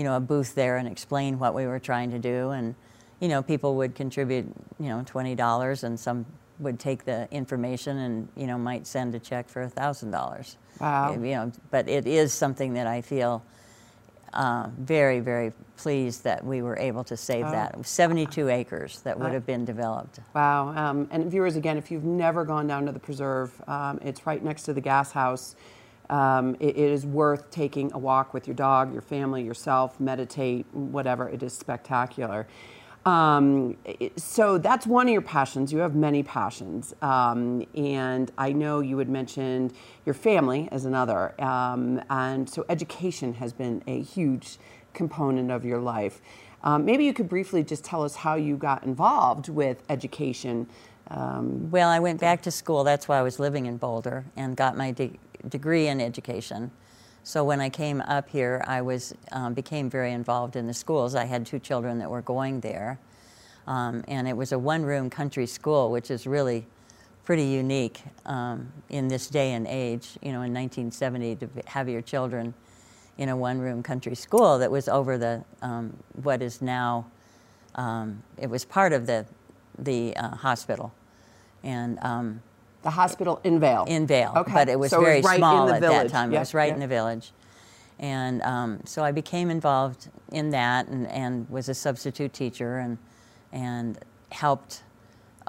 you 0.01 0.05
know, 0.05 0.17
a 0.17 0.21
booth 0.21 0.55
there 0.55 0.79
and 0.79 0.89
explain 0.89 1.39
what 1.39 1.55
we 1.55 1.67
were 1.67 1.79
trying 1.79 2.11
to 2.13 2.19
do, 2.19 2.49
and 2.53 2.75
you 3.21 3.29
know, 3.29 3.43
people 3.43 3.75
would 3.75 3.95
contribute, 3.95 4.47
you 4.79 4.89
know, 4.89 5.03
twenty 5.05 5.35
dollars, 5.35 5.85
and 5.85 6.01
some 6.01 6.25
would 6.59 6.81
take 6.81 7.05
the 7.05 7.29
information 7.31 7.99
and 7.99 8.29
you 8.35 8.47
know 8.47 8.57
might 8.57 8.87
send 8.87 9.15
a 9.15 9.19
check 9.19 9.47
for 9.47 9.69
thousand 9.69 10.11
dollars. 10.11 10.57
Wow. 10.81 11.13
You 11.13 11.19
know, 11.19 11.53
but 11.71 11.87
it 11.87 12.07
is 12.07 12.33
something 12.33 12.73
that 12.73 12.87
I 12.87 13.03
feel 13.03 13.45
uh, 14.33 14.69
very, 14.79 15.21
very 15.21 15.53
pleased 15.77 16.25
that 16.25 16.47
we 16.47 16.63
were 16.63 16.79
able 16.79 17.05
to 17.05 17.17
save 17.19 17.45
that. 17.51 17.85
72 17.85 18.49
acres 18.49 19.03
that 19.03 19.19
would 19.21 19.33
have 19.33 19.45
been 19.45 19.67
developed. 19.67 20.21
Wow. 20.35 20.69
Um, 20.69 21.09
and 21.11 21.31
viewers, 21.31 21.57
again, 21.57 21.77
if 21.77 21.91
you've 21.91 22.05
never 22.05 22.47
gone 22.47 22.67
down 22.67 22.87
to 22.87 22.93
the 22.93 22.99
preserve, 22.99 23.53
um, 23.69 23.99
it's 24.03 24.27
right 24.27 24.43
next 24.43 24.63
to 24.63 24.73
the 24.73 24.81
gas 24.81 25.13
house. 25.13 25.57
Um, 26.11 26.57
it, 26.61 26.77
it 26.77 26.91
is 26.91 27.07
worth 27.07 27.51
taking 27.51 27.93
a 27.95 27.99
walk 27.99 28.35
with 28.35 28.47
your 28.47 28.57
dog, 28.57 28.93
your 28.93 29.03
family, 29.03 29.43
yourself, 29.43 29.99
meditate, 30.01 30.67
whatever. 30.75 31.29
It 31.29 31.43
is 31.43 31.55
spectacular. 31.55 32.47
Um, 33.07 33.79
so 34.17 34.59
that's 34.59 34.87
one 34.87 35.09
of 35.09 35.13
your 35.13 35.23
passions. 35.23 35.73
You 35.73 35.79
have 35.79 35.95
many 35.95 36.23
passions. 36.23 36.95
Um, 37.01 37.65
and 37.75 38.31
I 38.37 38.53
know 38.53 38.81
you 38.81 38.99
had 38.99 39.09
mentioned 39.09 39.73
your 40.05 40.15
family 40.15 40.69
as 40.71 40.85
another. 40.85 41.41
Um, 41.41 42.03
and 42.11 42.49
so 42.51 42.67
education 42.69 43.35
has 43.35 43.55
been 43.55 43.83
a 43.87 44.03
huge 44.03 44.59
component 44.93 45.51
of 45.51 45.65
your 45.65 45.81
life. 45.81 46.21
Um, 46.63 46.85
maybe 46.85 47.07
you 47.07 47.15
could 47.15 47.29
briefly 47.29 47.63
just 47.65 47.85
tell 47.85 48.03
us 48.03 48.17
how 48.17 48.35
you 48.35 48.57
got 48.57 48.85
involved 48.85 49.49
with 49.49 49.83
education. 49.89 50.67
Um, 51.09 51.71
Well, 51.71 51.89
I 51.89 52.01
went 52.01 52.21
back 52.21 52.43
to 52.43 52.51
school. 52.51 52.85
That's 52.85 53.09
why 53.09 53.19
I 53.19 53.23
was 53.23 53.39
living 53.39 53.65
in 53.67 53.79
Boulder 53.79 54.27
and 54.37 54.57
got 54.57 54.77
my 54.77 54.91
de- 54.93 55.19
degree 55.49 55.89
in 55.89 56.01
education. 56.01 56.71
So 57.23 57.45
when 57.45 57.61
I 57.61 57.69
came 57.69 58.01
up 58.03 58.29
here, 58.29 58.65
I 58.67 58.83
was 58.83 59.15
um, 59.33 59.55
became 59.55 59.91
very 59.91 60.13
involved 60.13 60.57
in 60.57 60.67
the 60.67 60.75
schools. 60.75 61.15
I 61.15 61.25
had 61.25 61.47
two 61.47 61.59
children 61.59 61.99
that 61.99 62.11
were 62.11 62.23
going 62.23 62.61
there, 62.61 62.99
um, 63.67 64.05
and 64.09 64.27
it 64.27 64.37
was 64.37 64.53
a 64.53 64.59
one-room 64.59 65.11
country 65.11 65.47
school, 65.47 65.91
which 65.91 66.11
is 66.11 66.27
really 66.27 66.67
pretty 67.25 67.45
unique 67.45 68.01
um, 68.27 68.73
in 68.89 69.09
this 69.09 69.29
day 69.29 69.53
and 69.53 69.67
age. 69.67 70.19
You 70.23 70.33
know, 70.33 70.43
in 70.43 70.55
1970, 70.55 71.37
to 71.37 71.49
have 71.67 71.89
your 71.89 72.03
children 72.03 72.55
in 73.19 73.29
a 73.29 73.37
one-room 73.37 73.83
country 73.83 74.15
school 74.15 74.59
that 74.59 74.71
was 74.71 74.89
over 74.89 75.19
the 75.19 75.45
um, 75.61 75.95
what 76.23 76.41
is 76.41 76.63
now 76.63 77.07
um, 77.75 78.23
it 78.37 78.49
was 78.49 78.65
part 78.65 78.93
of 78.93 79.07
the 79.07 79.27
the 79.79 80.17
uh, 80.17 80.37
hospital, 80.37 80.93
and 81.63 81.99
um, 82.03 82.43
the 82.83 82.91
hospital 82.91 83.41
in 83.45 83.61
Vail. 83.61 83.85
in 83.89 84.07
Vail, 84.07 84.33
Okay. 84.37 84.53
but 84.53 84.69
it 84.69 84.79
was 84.79 84.91
So 84.91 85.01
very 85.03 85.21
right 85.21 85.35
in 85.35 85.39
small 85.41 85.67
the 85.67 85.75
at 85.75 85.81
village. 85.81 86.11
that 86.11 86.11
time. 86.11 86.31
Yep, 86.33 86.37
It 86.37 86.41
was 86.41 86.55
right 86.55 86.67
yep. 86.69 86.75
in 86.75 86.81
the 86.81 86.87
village, 86.89 87.33
and 87.99 88.43
um, 88.43 88.81
so 88.85 89.03
I 89.05 89.13
became 89.13 89.51
involved 89.51 90.09
in 90.33 90.51
that, 90.51 90.89
and, 90.89 91.07
and 91.09 91.49
was 91.51 91.69
a 91.69 91.75
substitute 91.75 92.33
teacher, 92.33 92.79
and 92.79 92.99
and 93.53 93.99
helped 94.33 94.83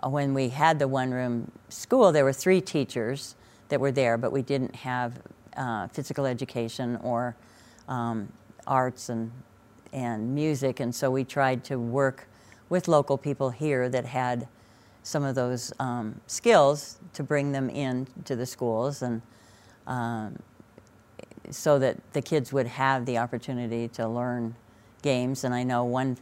uh, 0.03 0.09
when 0.09 0.33
we 0.33 0.49
had 0.49 0.79
the 0.79 0.87
one-room 0.87 1.51
school. 1.69 2.11
There 2.11 2.23
were 2.25 2.33
three 2.33 2.59
teachers 2.61 3.35
that 3.69 3.79
were 3.79 3.91
there, 3.91 4.17
but 4.17 4.31
we 4.31 4.41
didn't 4.41 4.75
have 4.75 5.19
uh, 5.55 5.87
physical 5.89 6.25
education 6.25 6.97
or 7.03 7.35
um, 7.87 8.31
arts 8.67 9.09
and 9.09 9.31
and 9.93 10.33
music, 10.35 10.79
and 10.79 10.93
so 10.95 11.11
we 11.11 11.23
tried 11.23 11.63
to 11.65 11.77
work 11.77 12.27
with 12.69 12.87
local 12.87 13.17
people 13.17 13.49
here 13.51 13.89
that 13.89 14.05
had 14.05 14.47
some 15.03 15.23
of 15.23 15.35
those 15.35 15.73
um, 15.79 16.19
skills 16.27 16.99
to 17.13 17.23
bring 17.23 17.51
them 17.51 17.69
in 17.69 18.07
to 18.25 18.35
the 18.35 18.45
schools 18.45 19.01
and 19.01 19.21
um, 19.87 20.37
so 21.49 21.79
that 21.79 21.97
the 22.13 22.21
kids 22.21 22.53
would 22.53 22.67
have 22.67 23.05
the 23.05 23.17
opportunity 23.17 23.87
to 23.89 24.07
learn 24.07 24.55
games. 25.01 25.43
And 25.43 25.53
I 25.53 25.63
know 25.63 25.83
one 25.83 26.17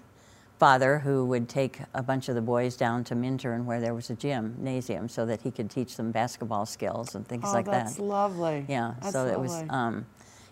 father 0.58 1.00
who 1.00 1.26
would 1.26 1.48
take 1.48 1.80
a 1.94 2.04
bunch 2.04 2.28
of 2.30 2.36
the 2.36 2.42
boys 2.42 2.76
down 2.76 3.04
to 3.06 3.16
Minturn 3.16 3.66
where 3.66 3.80
there 3.80 3.94
was 3.94 4.10
a 4.10 4.16
gymnasium 4.16 5.08
so 5.08 5.26
that 5.26 5.42
he 5.42 5.52
could 5.52 5.70
teach 5.70 5.96
them 5.96 6.12
basketball 6.12 6.66
skills 6.66 7.16
and 7.16 7.28
things 7.28 7.46
oh, 7.48 7.54
like 7.54 7.66
that's 7.66 7.94
that. 7.94 7.98
That's 7.98 8.00
lovely. 8.00 8.66
Yeah, 8.68 8.94
That's 9.02 9.14
so 9.14 9.26
it 9.28 9.40
was, 9.40 9.64
um, 9.70 10.06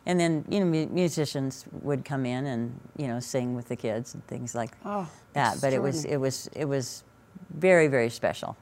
and 0.06 0.18
then 0.20 0.46
you 0.50 0.62
know 0.62 0.66
mu- 0.66 0.88
musicians 0.88 1.66
would 1.82 2.06
come 2.06 2.26
in 2.26 2.46
and 2.46 2.80
you 2.96 3.08
know 3.08 3.20
sing 3.20 3.54
with 3.56 3.68
the 3.68 3.76
kids 3.76 4.14
and 4.14 4.26
things 4.28 4.56
like 4.56 4.72
Oh, 4.86 5.10
that. 5.34 5.60
But 5.60 5.74
it 5.74 5.82
was 5.82 6.06
it 6.06 6.18
was 6.18 6.50
it 6.56 6.66
was 6.66 7.04
very 7.50 7.88
very 7.88 8.10
special. 8.10 8.56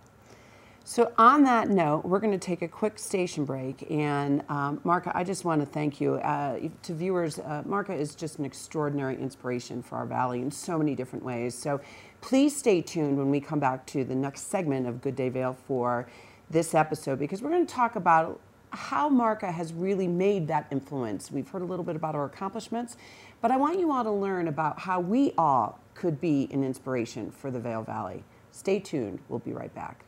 So, 0.87 1.11
on 1.17 1.43
that 1.45 1.69
note, 1.69 2.05
we're 2.05 2.19
going 2.19 2.31
to 2.31 2.37
take 2.37 2.61
a 2.61 2.67
quick 2.67 2.99
station 2.99 3.43
break. 3.43 3.89
And, 3.89 4.43
um, 4.49 4.79
Marka, 4.85 5.11
I 5.15 5.23
just 5.23 5.43
want 5.43 5.59
to 5.61 5.65
thank 5.65 5.99
you. 5.99 6.17
Uh, 6.17 6.59
to 6.83 6.93
viewers, 6.93 7.39
uh, 7.39 7.63
Marka 7.65 7.97
is 7.97 8.13
just 8.13 8.37
an 8.37 8.45
extraordinary 8.45 9.19
inspiration 9.19 9.81
for 9.81 9.95
our 9.95 10.05
valley 10.05 10.41
in 10.41 10.51
so 10.51 10.77
many 10.77 10.93
different 10.93 11.25
ways. 11.25 11.55
So, 11.55 11.81
please 12.21 12.55
stay 12.55 12.83
tuned 12.83 13.17
when 13.17 13.31
we 13.31 13.39
come 13.39 13.59
back 13.59 13.87
to 13.87 14.03
the 14.03 14.13
next 14.13 14.51
segment 14.51 14.85
of 14.85 15.01
Good 15.01 15.15
Day 15.15 15.29
Vail 15.29 15.57
for 15.65 16.07
this 16.51 16.75
episode 16.75 17.17
because 17.17 17.41
we're 17.41 17.49
going 17.49 17.65
to 17.65 17.73
talk 17.73 17.95
about 17.95 18.39
how 18.69 19.09
Marka 19.09 19.51
has 19.51 19.73
really 19.73 20.07
made 20.07 20.47
that 20.49 20.67
influence. 20.69 21.31
We've 21.31 21.49
heard 21.49 21.63
a 21.63 21.65
little 21.65 21.85
bit 21.85 21.95
about 21.95 22.13
our 22.13 22.25
accomplishments, 22.25 22.95
but 23.41 23.49
I 23.49 23.57
want 23.57 23.79
you 23.79 23.91
all 23.91 24.03
to 24.03 24.11
learn 24.11 24.47
about 24.47 24.77
how 24.77 24.99
we 24.99 25.33
all 25.35 25.79
could 25.95 26.21
be 26.21 26.47
an 26.51 26.63
inspiration 26.63 27.31
for 27.31 27.49
the 27.49 27.59
Vail 27.59 27.81
Valley. 27.81 28.23
Stay 28.55 28.79
tuned. 28.79 29.19
We'll 29.27 29.39
be 29.39 29.51
right 29.51 29.73
back. 29.75 30.05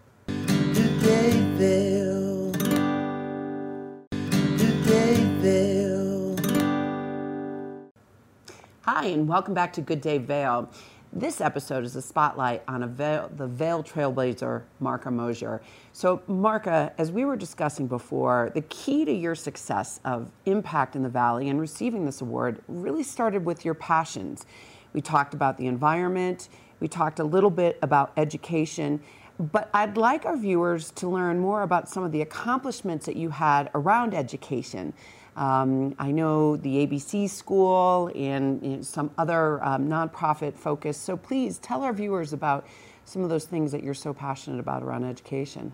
Hi, 8.84 9.06
and 9.08 9.28
welcome 9.28 9.54
back 9.54 9.74
to 9.74 9.82
Good 9.82 10.00
Day 10.00 10.18
Vail. 10.18 10.70
This 11.12 11.42
episode 11.42 11.84
is 11.84 11.98
a 11.98 12.02
spotlight 12.02 12.64
on 12.70 12.84
a 12.84 12.88
Vail, 12.88 13.30
the 13.36 13.48
Vail 13.48 13.84
trailblazer, 13.84 14.64
Marka 14.82 15.12
Moser. 15.12 15.62
So, 15.92 16.20
Marka, 16.30 16.94
as 16.98 17.12
we 17.12 17.26
were 17.26 17.36
discussing 17.36 17.86
before, 17.88 18.52
the 18.54 18.62
key 18.62 19.04
to 19.04 19.12
your 19.12 19.36
success 19.36 20.00
of 20.06 20.32
impact 20.46 20.96
in 20.96 21.04
the 21.04 21.10
Valley 21.10 21.50
and 21.50 21.60
receiving 21.60 22.06
this 22.06 22.22
award 22.22 22.62
really 22.70 23.04
started 23.04 23.44
with 23.44 23.66
your 23.66 23.74
passions. 23.74 24.46
We 24.94 25.02
talked 25.02 25.34
about 25.34 25.58
the 25.58 25.68
environment, 25.68 26.48
we 26.80 26.88
talked 26.88 27.20
a 27.20 27.24
little 27.24 27.50
bit 27.50 27.78
about 27.82 28.12
education, 28.18 29.02
but 29.40 29.70
I'd 29.74 29.98
like 29.98 30.26
our 30.26 30.38
viewers 30.38 30.92
to 30.92 31.08
learn 31.08 31.40
more 31.40 31.62
about 31.62 31.90
some 31.90 32.04
of 32.04 32.12
the 32.12 32.22
accomplishments 32.22 33.06
that 33.06 33.16
you 33.16 33.30
had 33.30 33.70
around 33.76 34.14
education. 34.14 34.94
Um, 35.36 35.96
I 36.00 36.12
know 36.12 36.58
the 36.58 36.88
ABC 36.88 37.30
School 37.30 38.12
and 38.16 38.62
you 38.64 38.70
know, 38.78 38.82
some 38.82 39.12
other 39.18 39.64
um, 39.64 39.88
nonprofit 39.88 40.56
focus. 40.56 40.98
So 40.98 41.16
please 41.16 41.60
tell 41.60 41.84
our 41.84 41.94
viewers 41.94 42.34
about 42.34 42.66
some 43.06 43.22
of 43.22 43.30
those 43.30 43.46
things 43.46 43.72
that 43.72 43.84
you're 43.84 43.94
so 43.94 44.14
passionate 44.14 44.60
about 44.60 44.82
around 44.82 45.04
education. 45.04 45.74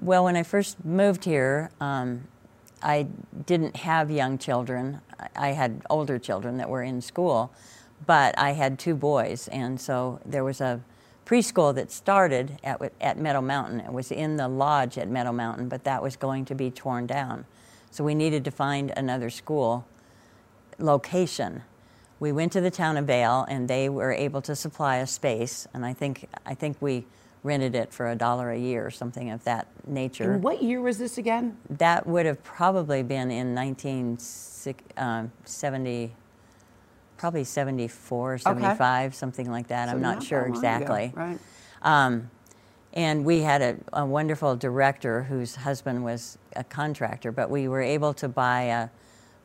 Well, 0.00 0.24
when 0.24 0.36
I 0.36 0.42
first 0.42 0.84
moved 0.84 1.24
here, 1.24 1.70
um, 1.80 2.26
I 2.82 3.06
didn't 3.46 3.76
have 3.76 4.10
young 4.10 4.36
children. 4.36 5.00
I 5.18 5.28
I 5.34 5.48
had 5.48 5.82
older 5.88 6.18
children 6.18 6.58
that 6.58 6.68
were 6.68 6.82
in 6.82 7.00
school, 7.00 7.52
but 8.04 8.38
I 8.38 8.52
had 8.52 8.78
two 8.78 8.94
boys, 8.94 9.48
and 9.48 9.80
so 9.80 10.20
there 10.24 10.44
was 10.44 10.60
a 10.60 10.80
preschool 11.24 11.74
that 11.74 11.90
started 11.90 12.58
at, 12.62 12.80
at 13.00 13.18
Meadow 13.18 13.40
Mountain. 13.40 13.80
It 13.80 13.92
was 13.92 14.12
in 14.12 14.36
the 14.36 14.48
lodge 14.48 14.98
at 14.98 15.08
Meadow 15.08 15.32
Mountain, 15.32 15.68
but 15.68 15.84
that 15.84 16.02
was 16.02 16.16
going 16.16 16.44
to 16.46 16.54
be 16.54 16.70
torn 16.70 17.06
down. 17.06 17.46
So 17.90 18.04
we 18.04 18.14
needed 18.14 18.44
to 18.44 18.50
find 18.50 18.92
another 18.96 19.30
school 19.30 19.86
location. 20.78 21.62
We 22.20 22.32
went 22.32 22.52
to 22.52 22.60
the 22.60 22.70
town 22.70 22.96
of 22.96 23.06
Vail, 23.06 23.44
and 23.48 23.68
they 23.68 23.88
were 23.88 24.12
able 24.12 24.42
to 24.42 24.54
supply 24.54 24.96
a 24.96 25.06
space, 25.06 25.66
and 25.74 25.84
I 25.84 25.92
think 25.92 26.28
I 26.44 26.54
think 26.54 26.76
we 26.80 27.06
rented 27.42 27.74
it 27.74 27.92
for 27.92 28.10
a 28.10 28.16
dollar 28.16 28.50
a 28.50 28.58
year 28.58 28.84
or 28.84 28.90
something 28.90 29.30
of 29.30 29.44
that 29.44 29.68
nature. 29.86 30.32
And 30.32 30.42
what 30.42 30.62
year 30.62 30.80
was 30.80 30.98
this 30.98 31.16
again? 31.16 31.56
That 31.70 32.06
would 32.06 32.26
have 32.26 32.42
probably 32.42 33.02
been 33.02 33.30
in 33.30 33.54
1970, 33.54 36.14
probably 37.16 37.44
74, 37.44 38.38
75, 38.38 39.14
something 39.14 39.50
like 39.50 39.68
that. 39.68 39.88
So 39.88 39.94
I'm 39.94 40.00
not, 40.00 40.16
not 40.16 40.22
sure 40.24 40.44
ago, 40.44 40.54
exactly. 40.54 41.12
right. 41.14 41.38
Um, 41.82 42.30
and 42.92 43.24
we 43.24 43.40
had 43.40 43.62
a, 43.62 43.76
a 43.92 44.06
wonderful 44.06 44.56
director 44.56 45.24
whose 45.24 45.54
husband 45.54 46.02
was 46.02 46.38
a 46.56 46.64
contractor, 46.64 47.30
but 47.30 47.50
we 47.50 47.68
were 47.68 47.82
able 47.82 48.14
to 48.14 48.28
buy 48.28 48.62
a 48.62 48.88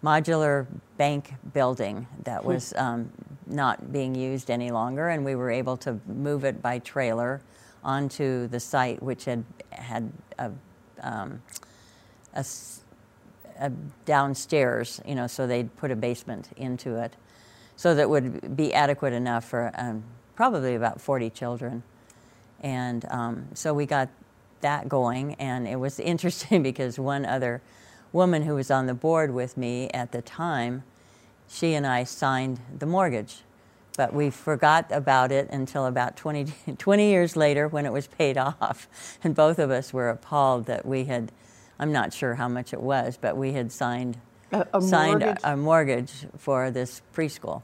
modular 0.03 0.65
bank 0.97 1.33
building 1.53 2.07
that 2.23 2.43
was 2.43 2.73
um, 2.77 3.11
not 3.47 3.91
being 3.91 4.15
used 4.15 4.49
any 4.49 4.71
longer, 4.71 5.09
and 5.09 5.25
we 5.25 5.35
were 5.35 5.51
able 5.51 5.75
to 5.77 5.99
move 6.07 6.45
it 6.45 6.61
by 6.61 6.79
trailer 6.79 7.41
onto 7.83 8.47
the 8.47 8.59
site, 8.59 9.01
which 9.03 9.25
had 9.25 9.43
had 9.71 10.11
a, 10.39 10.51
um, 11.01 11.41
a 12.33 12.45
a 13.61 13.69
downstairs, 14.05 14.99
you 15.05 15.15
know, 15.15 15.27
so 15.27 15.47
they'd 15.47 15.75
put 15.77 15.91
a 15.91 15.95
basement 15.95 16.49
into 16.57 16.95
it, 16.95 17.13
so 17.75 17.95
that 17.95 18.09
would 18.09 18.55
be 18.55 18.73
adequate 18.73 19.13
enough 19.13 19.45
for 19.45 19.71
um, 19.75 20.03
probably 20.35 20.75
about 20.75 21.01
40 21.01 21.29
children. 21.29 21.83
And 22.61 23.05
um, 23.09 23.47
so 23.53 23.73
we 23.73 23.85
got 23.85 24.09
that 24.61 24.87
going, 24.87 25.35
and 25.35 25.67
it 25.67 25.77
was 25.77 25.99
interesting 26.11 26.63
because 26.63 26.99
one 26.99 27.25
other 27.25 27.61
woman 28.13 28.43
who 28.43 28.55
was 28.55 28.69
on 28.69 28.87
the 28.87 28.93
board 28.93 29.33
with 29.33 29.57
me 29.57 29.89
at 29.93 30.11
the 30.11 30.21
time, 30.21 30.83
she 31.47 31.73
and 31.73 31.85
I 31.85 32.03
signed 32.03 32.59
the 32.77 32.85
mortgage. 32.85 33.37
But 33.97 34.13
we 34.13 34.29
forgot 34.29 34.85
about 34.89 35.31
it 35.31 35.49
until 35.49 35.85
about 35.85 36.15
20, 36.15 36.45
20 36.77 37.09
years 37.09 37.35
later 37.35 37.67
when 37.67 37.85
it 37.85 37.91
was 37.91 38.07
paid 38.07 38.37
off. 38.37 38.87
And 39.23 39.35
both 39.35 39.59
of 39.59 39.69
us 39.69 39.93
were 39.93 40.09
appalled 40.09 40.65
that 40.65 40.85
we 40.85 41.05
had, 41.05 41.31
I'm 41.79 41.91
not 41.91 42.13
sure 42.13 42.35
how 42.35 42.47
much 42.47 42.73
it 42.73 42.81
was, 42.81 43.17
but 43.19 43.35
we 43.37 43.53
had 43.53 43.71
signed, 43.71 44.17
A- 44.51 44.67
a 44.73 44.81
signed 44.81 45.21
mortgage? 45.21 45.41
a 45.43 45.57
mortgage 45.57 46.13
for 46.37 46.71
this 46.71 47.01
preschool. 47.13 47.61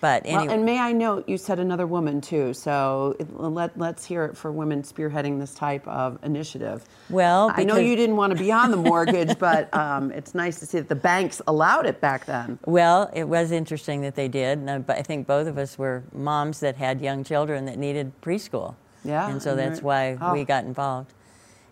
But 0.00 0.24
Well, 0.26 0.50
and 0.50 0.64
may 0.64 0.78
I 0.78 0.92
note, 0.92 1.26
you 1.26 1.38
said 1.38 1.58
another 1.58 1.86
woman 1.86 2.20
too. 2.20 2.52
So 2.52 3.16
it, 3.18 3.40
let, 3.40 3.78
let's 3.78 4.04
hear 4.04 4.26
it 4.26 4.36
for 4.36 4.52
women 4.52 4.82
spearheading 4.82 5.40
this 5.40 5.54
type 5.54 5.86
of 5.88 6.18
initiative. 6.22 6.84
Well, 7.08 7.50
I 7.54 7.64
know 7.64 7.76
you 7.76 7.96
didn't 7.96 8.16
want 8.16 8.32
to 8.32 8.38
be 8.38 8.52
on 8.52 8.70
the 8.70 8.76
mortgage, 8.76 9.38
but 9.40 9.72
um, 9.74 10.12
it's 10.12 10.34
nice 10.34 10.60
to 10.60 10.66
see 10.66 10.78
that 10.78 10.88
the 10.88 10.94
banks 10.94 11.40
allowed 11.46 11.86
it 11.86 12.00
back 12.00 12.26
then. 12.26 12.58
Well, 12.66 13.10
it 13.14 13.24
was 13.24 13.50
interesting 13.50 14.02
that 14.02 14.16
they 14.16 14.28
did. 14.28 14.58
And 14.58 14.70
I 14.70 14.84
I 14.92 15.02
think 15.02 15.26
both 15.26 15.46
of 15.46 15.56
us 15.56 15.78
were 15.78 16.04
moms 16.12 16.60
that 16.60 16.76
had 16.76 17.00
young 17.00 17.24
children 17.24 17.64
that 17.64 17.78
needed 17.78 18.12
preschool. 18.20 18.74
Yeah, 19.02 19.30
And 19.30 19.40
so 19.40 19.52
and 19.52 19.58
that's 19.58 19.80
why 19.80 20.18
we 20.32 20.40
oh. 20.40 20.44
got 20.44 20.64
involved. 20.64 21.14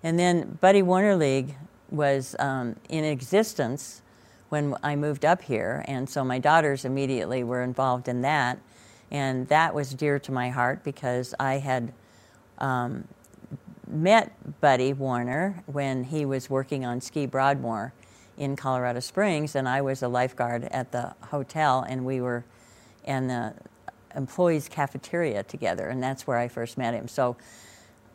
And 0.02 0.18
then 0.18 0.58
Buddy 0.60 0.82
Werner 0.82 1.16
League 1.16 1.56
was 1.90 2.36
um, 2.38 2.76
in 2.88 3.04
existence 3.04 4.02
when 4.54 4.76
I 4.84 4.94
moved 4.94 5.24
up 5.24 5.42
here. 5.42 5.84
And 5.88 6.08
so 6.08 6.22
my 6.22 6.38
daughters 6.38 6.84
immediately 6.84 7.42
were 7.42 7.64
involved 7.64 8.06
in 8.06 8.20
that. 8.20 8.60
And 9.10 9.48
that 9.48 9.74
was 9.74 9.92
dear 9.92 10.20
to 10.20 10.30
my 10.30 10.48
heart 10.48 10.84
because 10.84 11.34
I 11.40 11.54
had 11.54 11.92
um, 12.58 13.08
met 13.88 14.60
Buddy 14.60 14.92
Werner 14.92 15.64
when 15.66 16.04
he 16.04 16.24
was 16.24 16.48
working 16.48 16.84
on 16.84 17.00
Ski 17.00 17.26
Broadmoor 17.26 17.92
in 18.38 18.54
Colorado 18.54 19.00
Springs, 19.00 19.56
and 19.56 19.68
I 19.68 19.80
was 19.80 20.04
a 20.04 20.08
lifeguard 20.08 20.68
at 20.70 20.92
the 20.92 21.16
hotel, 21.32 21.84
and 21.88 22.04
we 22.04 22.20
were 22.20 22.44
in 23.04 23.26
the 23.26 23.54
employees' 24.14 24.68
cafeteria 24.68 25.42
together, 25.42 25.88
and 25.88 26.00
that's 26.00 26.28
where 26.28 26.38
I 26.38 26.46
first 26.46 26.78
met 26.78 26.94
him. 26.94 27.08
So 27.08 27.36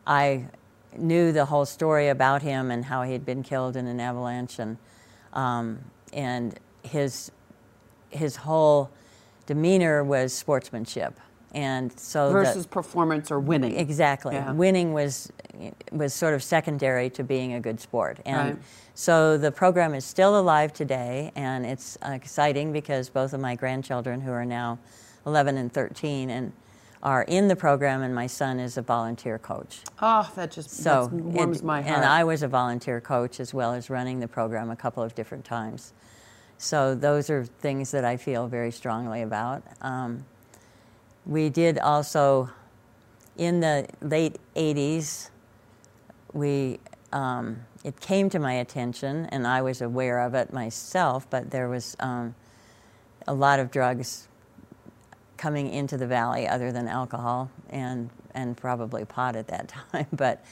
I 0.08 0.46
knew 0.98 1.34
the 1.34 1.46
whole 1.46 1.66
story 1.66 2.08
about 2.08 2.44
him 2.44 2.72
and 2.72 2.86
how 2.86 3.04
he 3.04 3.12
had 3.12 3.26
been 3.26 3.44
killed 3.44 3.76
in 3.76 3.88
an 3.88 4.00
avalanche, 4.00 4.58
and 4.58 4.78
um, 5.34 5.80
and 6.14 6.60
his 6.84 7.32
his 8.10 8.36
whole 8.38 8.90
demeanor 9.46 10.04
was 10.04 10.34
sportsmanship, 10.34 11.20
and 11.54 11.98
so 12.00 12.28
the- 12.28 12.34
Versus 12.34 12.66
performance 12.66 13.32
or 13.32 13.40
winning. 13.40 13.76
Exactly. 13.78 14.36
Yeah. 14.36 14.52
Winning 14.52 14.94
was 14.94 15.32
was 15.92 16.14
sort 16.14 16.34
of 16.34 16.42
secondary 16.44 17.10
to 17.12 17.24
being 17.24 17.54
a 17.54 17.60
good 17.60 17.80
sport, 17.80 18.20
and 18.26 18.50
Right. 18.56 18.58
so 18.96 19.38
the 19.38 19.52
program 19.52 19.94
is 19.94 20.06
still 20.06 20.40
alive 20.40 20.74
today, 20.74 21.32
and 21.36 21.66
it's 21.66 21.98
exciting 22.04 22.72
because 22.72 23.10
both 23.10 23.34
of 23.34 23.42
my 23.42 23.56
grandchildren, 23.56 24.22
who 24.22 24.32
are 24.32 24.46
now 24.46 24.80
11 25.26 25.58
and 25.58 25.72
13, 25.72 26.30
and 26.30 26.52
are 27.02 27.24
in 27.24 27.48
the 27.48 27.56
program, 27.56 28.02
and 28.02 28.14
my 28.14 28.28
son 28.28 28.60
is 28.60 28.78
a 28.78 28.82
volunteer 28.82 29.40
coach. 29.40 29.82
Oh, 30.02 30.30
that 30.36 30.52
just 30.52 30.70
So 30.72 31.08
that 31.08 31.16
warms 31.16 31.60
it- 31.60 31.64
my 31.64 31.82
heart. 31.82 31.96
And 31.98 32.06
I 32.06 32.24
was 32.24 32.44
a 32.44 32.48
volunteer 32.48 33.00
coach 33.00 33.40
as 33.40 33.54
well 33.54 33.74
as 33.74 33.90
running 33.90 34.20
the 34.20 34.28
program 34.28 34.70
a 34.70 34.76
couple 34.76 35.02
of 35.02 35.16
different 35.16 35.46
times. 35.46 35.94
So 36.58 36.94
those 36.96 37.30
are 37.30 37.46
things 37.46 37.92
that 37.92 38.04
I 38.04 38.18
feel 38.18 38.48
very 38.48 38.72
strongly 38.72 39.22
about. 39.22 39.64
Um, 39.82 40.26
we 41.26 41.50
did 41.50 41.80
also, 41.80 42.50
in 43.38 43.62
the 43.62 43.88
late 44.02 44.38
80s, 44.56 45.30
we 46.34 46.80
um, 47.12 47.66
it 47.84 48.00
came 48.00 48.30
to 48.30 48.40
my 48.40 48.54
attention, 48.54 49.26
and 49.28 49.48
I 49.48 49.62
was 49.62 49.82
aware 49.82 50.20
of 50.20 50.36
it 50.36 50.54
myself, 50.54 51.28
but 51.30 51.50
there 51.50 51.68
was 51.68 51.96
um, 52.00 52.36
a 53.28 53.34
lot 53.34 53.60
of 53.60 53.72
drugs 53.72 54.28
coming 55.40 55.74
into 55.74 55.98
the 55.98 56.06
valley 56.06 56.48
other 56.48 56.72
than 56.72 56.88
alcohol 56.88 57.50
and, 57.70 58.10
and 58.36 58.58
probably 58.58 59.06
pot 59.06 59.36
at 59.36 59.48
that 59.48 59.68
time. 59.92 60.08
But 60.12 60.44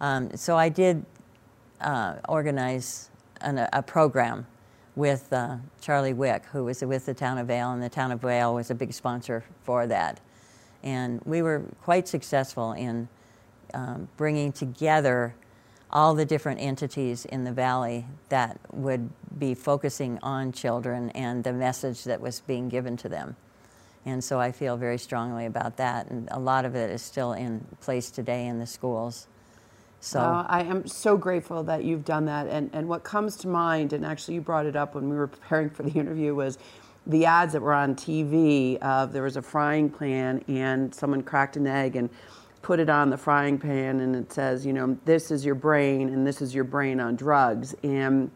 um, 0.00 0.36
so 0.36 0.56
I 0.58 0.68
did 0.68 1.06
uh, 1.80 2.16
organize 2.28 3.10
an, 3.40 3.66
a 3.72 3.82
program 3.82 4.46
with 4.96 5.32
uh, 5.32 5.56
Charlie 5.80 6.12
Wick, 6.12 6.44
who 6.52 6.64
was 6.64 6.82
with 6.82 7.06
the 7.06 7.14
town 7.14 7.38
of 7.38 7.46
Vail, 7.46 7.72
and 7.72 7.82
the 7.82 7.88
town 7.88 8.12
of 8.12 8.20
Vail 8.20 8.54
was 8.54 8.70
a 8.70 8.74
big 8.74 8.92
sponsor 8.92 9.44
for 9.62 9.86
that. 9.86 10.20
And 10.82 11.20
we 11.24 11.40
were 11.40 11.62
quite 11.82 12.06
successful 12.06 12.72
in 12.72 13.08
um, 13.72 14.08
bringing 14.16 14.52
together 14.52 15.34
all 15.90 16.14
the 16.14 16.24
different 16.24 16.60
entities 16.60 17.24
in 17.24 17.44
the 17.44 17.52
valley 17.52 18.04
that 18.28 18.58
would 18.72 19.10
be 19.38 19.54
focusing 19.54 20.18
on 20.22 20.52
children 20.52 21.10
and 21.10 21.44
the 21.44 21.52
message 21.52 22.04
that 22.04 22.20
was 22.20 22.40
being 22.40 22.68
given 22.68 22.96
to 22.96 23.08
them. 23.08 23.36
And 24.06 24.22
so 24.22 24.38
I 24.38 24.52
feel 24.52 24.76
very 24.76 24.98
strongly 24.98 25.46
about 25.46 25.76
that. 25.78 26.08
And 26.10 26.28
a 26.30 26.38
lot 26.38 26.64
of 26.64 26.74
it 26.74 26.90
is 26.90 27.02
still 27.02 27.32
in 27.32 27.66
place 27.80 28.10
today 28.10 28.46
in 28.46 28.58
the 28.58 28.66
schools. 28.66 29.26
So, 30.00 30.20
Uh, 30.20 30.44
I 30.46 30.62
am 30.62 30.86
so 30.86 31.16
grateful 31.16 31.62
that 31.62 31.84
you've 31.84 32.04
done 32.04 32.26
that. 32.26 32.46
And, 32.46 32.68
and 32.74 32.88
what 32.88 33.04
comes 33.04 33.36
to 33.38 33.48
mind, 33.48 33.94
and 33.94 34.04
actually 34.04 34.34
you 34.34 34.42
brought 34.42 34.66
it 34.66 34.76
up 34.76 34.94
when 34.94 35.08
we 35.08 35.16
were 35.16 35.26
preparing 35.28 35.70
for 35.70 35.82
the 35.82 35.98
interview, 35.98 36.34
was 36.34 36.58
the 37.06 37.24
ads 37.24 37.54
that 37.54 37.62
were 37.62 37.72
on 37.72 37.94
TV. 37.94 38.76
Of 38.78 39.12
there 39.14 39.22
was 39.22 39.36
a 39.38 39.42
frying 39.42 39.88
pan, 39.88 40.44
and 40.48 40.94
someone 40.94 41.22
cracked 41.22 41.56
an 41.56 41.66
egg 41.66 41.96
and 41.96 42.10
put 42.60 42.80
it 42.80 42.90
on 42.90 43.08
the 43.10 43.16
frying 43.16 43.58
pan, 43.58 44.00
and 44.00 44.14
it 44.16 44.32
says, 44.32 44.66
you 44.66 44.72
know, 44.74 44.98
this 45.04 45.30
is 45.30 45.44
your 45.44 45.54
brain, 45.54 46.08
and 46.10 46.26
this 46.26 46.42
is 46.42 46.54
your 46.54 46.64
brain 46.64 47.00
on 47.00 47.16
drugs. 47.16 47.74
And 47.82 48.30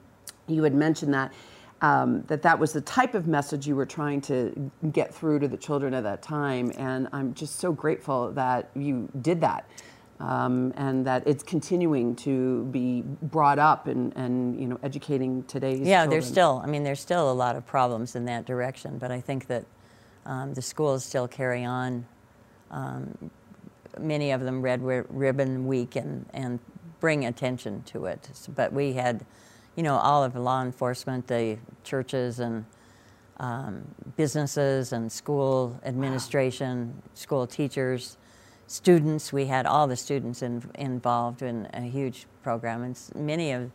you 0.47 0.63
had 0.65 0.75
mentioned 0.75 1.13
that. 1.13 1.33
Um, 1.81 2.25
that 2.27 2.43
that 2.43 2.59
was 2.59 2.73
the 2.73 2.81
type 2.81 3.15
of 3.15 3.29
message 3.29 3.69
you 3.69 3.77
were 3.77 3.87
trying 3.87 4.21
to 4.23 4.73
get 4.91 5.15
through 5.15 5.39
to 5.39 5.49
the 5.49 5.57
children 5.57 5.95
at 5.95 6.03
that 6.03 6.23
time, 6.23 6.73
and 6.77 7.09
I'm 7.13 7.35
just 7.35 7.61
so 7.61 7.71
grateful 7.71 8.33
that 8.33 8.71
you 8.75 9.09
did 9.21 9.41
that 9.43 9.65
um, 10.21 10.73
and 10.77 11.07
that 11.07 11.27
it's 11.27 11.43
continuing 11.43 12.17
to 12.17 12.65
be 12.67 13.03
brought 13.23 13.59
up 13.59 13.87
and, 13.87 14.13
and 14.17 14.61
you 14.61 14.67
know 14.67 14.79
educating 14.83 15.45
today's 15.45 15.81
yeah, 15.81 16.03
children. 16.03 16.11
there's 16.11 16.27
still, 16.27 16.61
I 16.65 16.67
mean, 16.67 16.83
there's 16.83 17.01
still 17.01 17.31
a 17.31 17.33
lot 17.33 17.57
of 17.57 17.65
problems 17.67 18.17
in 18.17 18.25
that 18.25 18.45
direction, 18.45 18.99
but 18.99 19.11
I 19.13 19.21
think 19.21 19.47
that 19.47 19.65
um, 20.27 20.55
the 20.55 20.63
schools 20.63 21.05
still 21.05 21.29
carry 21.29 21.65
on. 21.65 22.07
Um, 22.71 23.31
many 23.99 24.31
of 24.33 24.41
them 24.41 24.61
Red 24.61 24.83
Ribbon 24.83 25.67
Week 25.67 25.97
and, 25.97 26.27
and 26.35 26.59
bring 27.01 27.25
attention 27.25 27.83
to 27.85 28.07
it. 28.07 28.29
But 28.55 28.73
we 28.73 28.95
had, 28.95 29.25
you 29.79 29.85
know, 29.85 29.97
all 29.97 30.25
of 30.25 30.35
law 30.35 30.61
enforcement, 30.61 31.29
the 31.29 31.57
churches 31.85 32.41
and 32.41 32.65
um, 33.37 33.85
businesses 34.17 34.93
and 34.93 35.13
school 35.13 35.79
administration, 35.85 37.01
school 37.15 37.47
teachers, 37.47 38.17
students. 38.67 39.33
We 39.33 39.47
had 39.47 39.67
all 39.67 39.87
the 39.87 39.95
students 39.95 40.43
in, 40.43 40.69
involved 40.75 41.43
in 41.43 41.69
a 41.73 41.83
huge 41.83 42.27
program, 42.43 42.83
and 42.83 42.99
many 43.15 43.53
of 43.53 43.71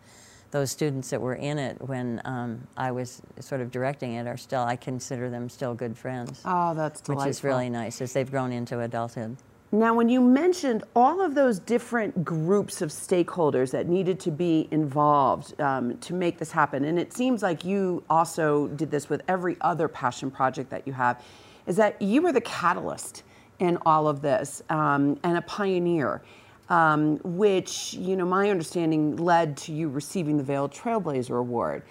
those 0.52 0.72
students 0.72 1.10
that 1.12 1.22
were 1.22 1.36
in 1.36 1.58
it 1.58 1.82
when 1.82 2.22
um, 2.26 2.68
I 2.76 2.92
was 2.92 3.22
sort 3.40 3.62
of 3.62 3.72
directing 3.72 4.16
it 4.16 4.28
are 4.28 4.36
still. 4.36 4.64
I 4.64 4.76
consider 4.76 5.30
them 5.30 5.48
still 5.48 5.74
good 5.74 5.98
friends, 5.98 6.42
Oh, 6.44 6.74
that's 6.74 7.02
which 7.08 7.26
is 7.26 7.46
really 7.46 7.70
nice 7.70 8.02
as 8.02 8.12
they've 8.12 8.30
grown 8.30 8.52
into 8.52 8.82
adulthood. 8.82 9.38
Now, 9.74 9.96
when 9.96 10.08
you 10.08 10.22
mentioned 10.22 10.84
all 10.96 11.20
of 11.20 11.34
those 11.34 11.58
different 11.58 12.24
groups 12.24 12.84
of 12.84 12.92
stakeholders 12.92 13.72
that 13.72 13.88
needed 13.88 14.20
to 14.20 14.30
be 14.30 14.68
involved 14.70 15.60
um, 15.60 15.98
to 15.98 16.14
make 16.14 16.38
this 16.38 16.52
happen, 16.52 16.86
and 16.86 17.00
it 17.00 17.12
seems 17.12 17.42
like 17.42 17.66
you 17.66 18.04
also 18.08 18.68
did 18.68 18.92
this 18.92 19.10
with 19.10 19.24
every 19.28 19.58
other 19.62 19.88
passion 19.88 20.30
project 20.30 20.70
that 20.70 20.86
you 20.86 20.94
have, 20.94 21.26
is 21.66 21.76
that 21.78 22.00
you 22.00 22.22
were 22.22 22.32
the 22.32 22.42
catalyst 22.42 23.24
in 23.58 23.80
all 23.84 24.08
of 24.08 24.22
this 24.22 24.62
um, 24.70 25.20
and 25.24 25.40
a 25.40 25.42
pioneer, 25.42 26.22
um, 26.70 27.18
which, 27.24 27.96
you 27.96 28.16
know, 28.16 28.26
my 28.26 28.52
understanding 28.52 29.16
led 29.16 29.58
to 29.58 29.74
you 29.74 29.90
receiving 29.90 30.38
the 30.38 30.44
Veiled 30.44 30.72
Trailblazer 30.72 31.40
Award. 31.40 31.82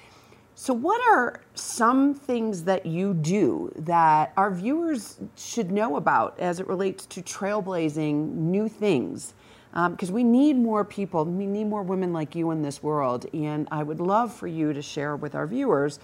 So, 0.63 0.73
what 0.73 1.01
are 1.11 1.41
some 1.55 2.15
things 2.15 2.63
that 2.63 2.87
you 2.87 3.15
do 3.15 3.73
that 3.79 4.33
our 4.37 4.53
viewers 4.53 5.19
should 5.37 5.73
know 5.73 5.97
about 5.97 6.39
as 6.39 6.61
it 6.61 6.69
relates 6.69 7.05
to 7.07 7.21
trailblazing 7.21 8.33
new 8.33 8.69
things? 8.69 9.35
Because 9.75 10.13
we 10.13 10.23
need 10.23 10.57
more 10.57 10.85
people, 10.85 11.25
we 11.25 11.47
need 11.47 11.65
more 11.65 11.83
women 11.83 12.13
like 12.13 12.37
you 12.37 12.53
in 12.53 12.63
this 12.63 12.81
world. 12.81 13.27
And 13.35 13.67
I 13.73 13.83
would 13.83 13.99
love 13.99 14.33
for 14.33 14.47
you 14.47 14.73
to 14.73 14.81
share 14.81 15.17
with 15.17 15.35
our 15.35 15.49
viewers 15.49 15.99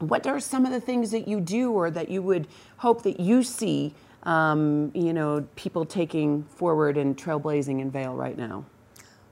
what 0.00 0.26
are 0.26 0.40
some 0.40 0.66
of 0.66 0.72
the 0.72 0.80
things 0.80 1.12
that 1.12 1.28
you 1.28 1.40
do 1.40 1.70
or 1.70 1.92
that 1.92 2.08
you 2.08 2.22
would 2.22 2.48
hope 2.78 3.04
that 3.04 3.20
you 3.20 3.44
see, 3.44 3.94
um, 4.24 4.90
you 4.96 5.12
know, 5.12 5.46
people 5.54 5.84
taking 5.84 6.42
forward 6.42 6.96
and 6.96 7.16
trailblazing 7.16 7.80
in 7.80 7.92
Vail 7.92 8.16
right 8.16 8.36
now? 8.36 8.64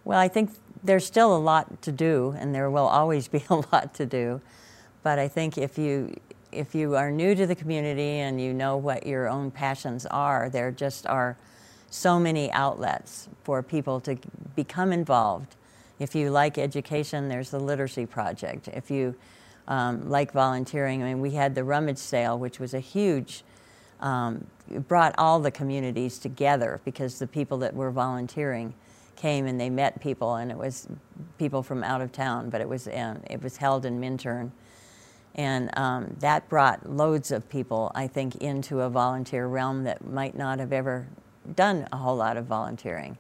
Well, 0.05 0.19
I 0.19 0.29
think 0.29 0.53
there's 0.83 1.05
still 1.05 1.37
a 1.37 1.39
lot 1.39 1.83
to 1.83 1.93
do, 1.93 2.35
and 2.39 2.55
there 2.55 2.71
will 2.71 2.87
always 2.87 3.29
be 3.29 3.45
a 3.51 3.57
lot 3.73 3.95
to 3.95 4.07
do. 4.07 4.41
But 5.03 5.19
I 5.19 5.29
think 5.29 5.59
if 5.59 5.79
you 5.79 6.15
if 6.51 6.75
you 6.75 6.97
are 6.97 7.11
new 7.11 7.35
to 7.35 7.47
the 7.47 7.55
community 7.55 8.21
and 8.21 8.41
you 8.41 8.55
know 8.55 8.77
what 8.77 9.07
your 9.07 9.29
own 9.29 9.51
passions 9.51 10.07
are, 10.07 10.49
there 10.49 10.71
just 10.71 11.07
are 11.07 11.37
so 11.91 12.19
many 12.19 12.51
outlets 12.53 13.29
for 13.45 13.63
people 13.63 14.01
to 14.01 14.17
become 14.57 14.93
involved. 14.93 15.57
If 15.99 16.15
you 16.15 16.31
like 16.31 16.57
education, 16.57 17.29
there's 17.29 17.51
the 17.51 17.61
Literacy 17.61 18.07
Project. 18.07 18.69
If 18.69 18.91
you 18.91 19.15
um, 19.67 20.09
like 20.09 20.33
volunteering, 20.33 21.03
I 21.03 21.07
mean, 21.07 21.21
we 21.21 21.33
had 21.33 21.55
the 21.55 21.65
rummage 21.65 21.99
sale, 21.99 22.39
which 22.39 22.59
was 22.59 22.73
a 22.73 22.81
huge 22.81 23.45
um, 24.01 24.47
brought 24.87 25.15
all 25.19 25.41
the 25.41 25.51
communities 25.51 26.19
together 26.19 26.81
because 26.85 27.19
the 27.19 27.27
people 27.27 27.59
that 27.59 27.75
were 27.75 27.91
volunteering 27.91 28.75
came 29.19 29.47
and 29.47 29.61
they 29.61 29.71
met 29.71 30.01
people, 30.01 30.37
and 30.37 30.51
it 30.51 30.59
was 30.59 30.89
people 31.39 31.63
from 31.63 31.85
out 31.85 32.01
of 32.03 32.13
town, 32.13 32.51
but 32.51 32.63
it 32.63 32.69
was 32.71 32.89
uh, 32.89 33.17
it 33.31 33.43
was 33.43 33.59
held 33.59 33.87
in 33.87 34.01
Minturn, 34.01 34.53
And 35.37 35.71
um, 35.79 36.17
that 36.21 36.49
brought 36.49 36.91
loads 36.91 37.33
of 37.33 37.49
people, 37.51 37.93
I 37.95 38.09
think, 38.09 38.37
into 38.37 38.83
a 38.83 38.91
volunteer 38.91 39.47
realm 39.49 39.85
that 39.85 40.07
might 40.07 40.37
not 40.37 40.61
have 40.61 40.73
ever 40.73 41.09
done 41.57 41.89
a 41.93 41.97
whole 41.99 42.17
lot 42.17 42.37
of 42.39 42.47
volunteering. 42.47 43.19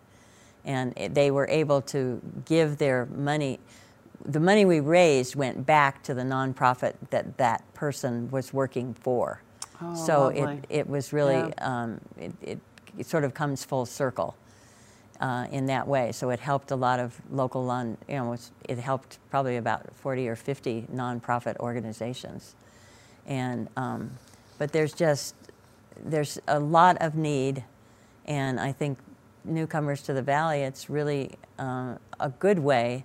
And 0.65 0.95
it, 0.99 1.15
they 1.15 1.31
were 1.33 1.49
able 1.49 1.83
to 1.83 2.21
give 2.47 2.79
their 2.79 3.07
money. 3.07 3.61
The 4.27 4.41
money 4.41 4.65
we 4.67 4.81
raised 4.81 5.37
went 5.37 5.67
back 5.67 6.03
to 6.05 6.15
the 6.15 6.23
nonprofit 6.25 6.95
that 7.11 7.39
that 7.39 7.63
person 7.75 8.31
was 8.31 8.53
working 8.55 8.95
for. 8.95 9.43
Oh, 9.83 9.95
so 9.95 10.23
lovely. 10.27 10.43
it, 10.43 10.67
it 10.71 10.89
was 10.89 11.13
really, 11.13 11.35
Yeah. 11.37 11.53
um, 11.83 12.01
it, 12.19 12.33
it, 12.43 12.61
it 12.99 13.07
sort 13.07 13.25
of 13.25 13.35
comes 13.35 13.65
full 13.65 13.87
circle 13.87 14.37
uh, 15.21 15.47
in 15.51 15.67
that 15.67 15.87
way. 15.89 16.13
So 16.13 16.31
it 16.31 16.41
helped 16.41 16.71
a 16.71 16.77
lot 16.77 17.01
of 17.01 17.21
local, 17.31 17.65
non, 17.65 17.97
you 18.09 18.17
know, 18.17 18.37
it 18.69 18.79
helped 18.79 19.19
probably 19.31 19.57
about 19.57 19.95
40 19.97 20.29
or 20.29 20.37
50 20.37 20.87
nonprofit 20.95 21.57
organizations. 21.59 22.55
And, 23.27 23.69
um, 23.77 24.11
but 24.59 24.73
there's 24.73 24.93
just, 24.93 25.35
there's 26.05 26.39
a 26.49 26.59
lot 26.59 26.97
of 27.01 27.15
need, 27.15 27.65
and 28.27 28.61
I 28.61 28.73
think 28.73 28.99
newcomers 29.45 30.03
to 30.03 30.13
the 30.13 30.23
valley, 30.23 30.63
it's 30.63 30.89
really 30.89 31.33
uh, 31.59 31.95
a 32.21 32.29
good 32.39 32.59
way 32.59 33.05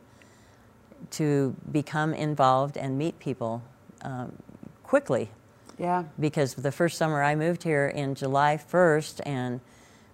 to 1.11 1.55
become 1.71 2.13
involved 2.13 2.77
and 2.77 2.97
meet 2.97 3.19
people 3.19 3.61
um, 4.01 4.31
quickly 4.83 5.29
Yeah. 5.77 6.03
because 6.19 6.53
the 6.55 6.71
first 6.71 6.97
summer 6.97 7.21
I 7.23 7.35
moved 7.35 7.63
here 7.63 7.87
in 7.87 8.15
July 8.15 8.57
1st, 8.57 9.21
and 9.25 9.59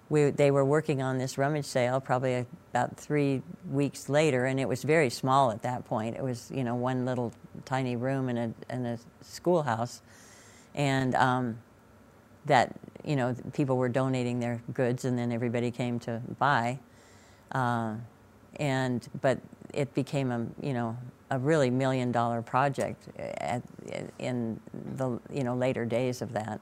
we, 0.09 0.29
they 0.31 0.51
were 0.51 0.65
working 0.65 1.01
on 1.01 1.17
this 1.17 1.37
rummage 1.37 1.65
sale 1.65 1.99
probably 1.99 2.45
about 2.71 2.97
three 2.97 3.41
weeks 3.69 4.09
later, 4.09 4.45
and 4.45 4.59
it 4.59 4.67
was 4.67 4.83
very 4.83 5.09
small 5.09 5.51
at 5.51 5.61
that 5.61 5.85
point. 5.85 6.15
It 6.15 6.23
was, 6.23 6.51
you 6.53 6.63
know, 6.63 6.75
one 6.75 7.05
little 7.05 7.31
tiny 7.65 7.95
room 7.95 8.29
in 8.29 8.37
a, 8.37 8.53
in 8.69 8.85
a 8.85 8.97
schoolhouse. 9.21 10.01
And 10.75 11.15
um, 11.15 11.59
that, 12.45 12.75
you 13.03 13.15
know, 13.15 13.35
people 13.53 13.77
were 13.77 13.89
donating 13.89 14.39
their 14.39 14.61
goods, 14.73 15.05
and 15.05 15.17
then 15.17 15.31
everybody 15.31 15.71
came 15.71 15.99
to 16.01 16.21
buy. 16.39 16.79
Uh, 17.51 17.95
and 18.55 19.07
but 19.21 19.39
it 19.73 19.93
became 19.93 20.31
a 20.31 20.45
you 20.61 20.73
know 20.73 20.97
a 21.31 21.39
really 21.39 21.69
million 21.69 22.11
dollar 22.11 22.41
project 22.41 23.07
at, 23.17 23.61
in 24.17 24.59
the 24.95 25.19
you 25.31 25.43
know 25.43 25.55
later 25.55 25.85
days 25.85 26.21
of 26.21 26.33
that. 26.33 26.59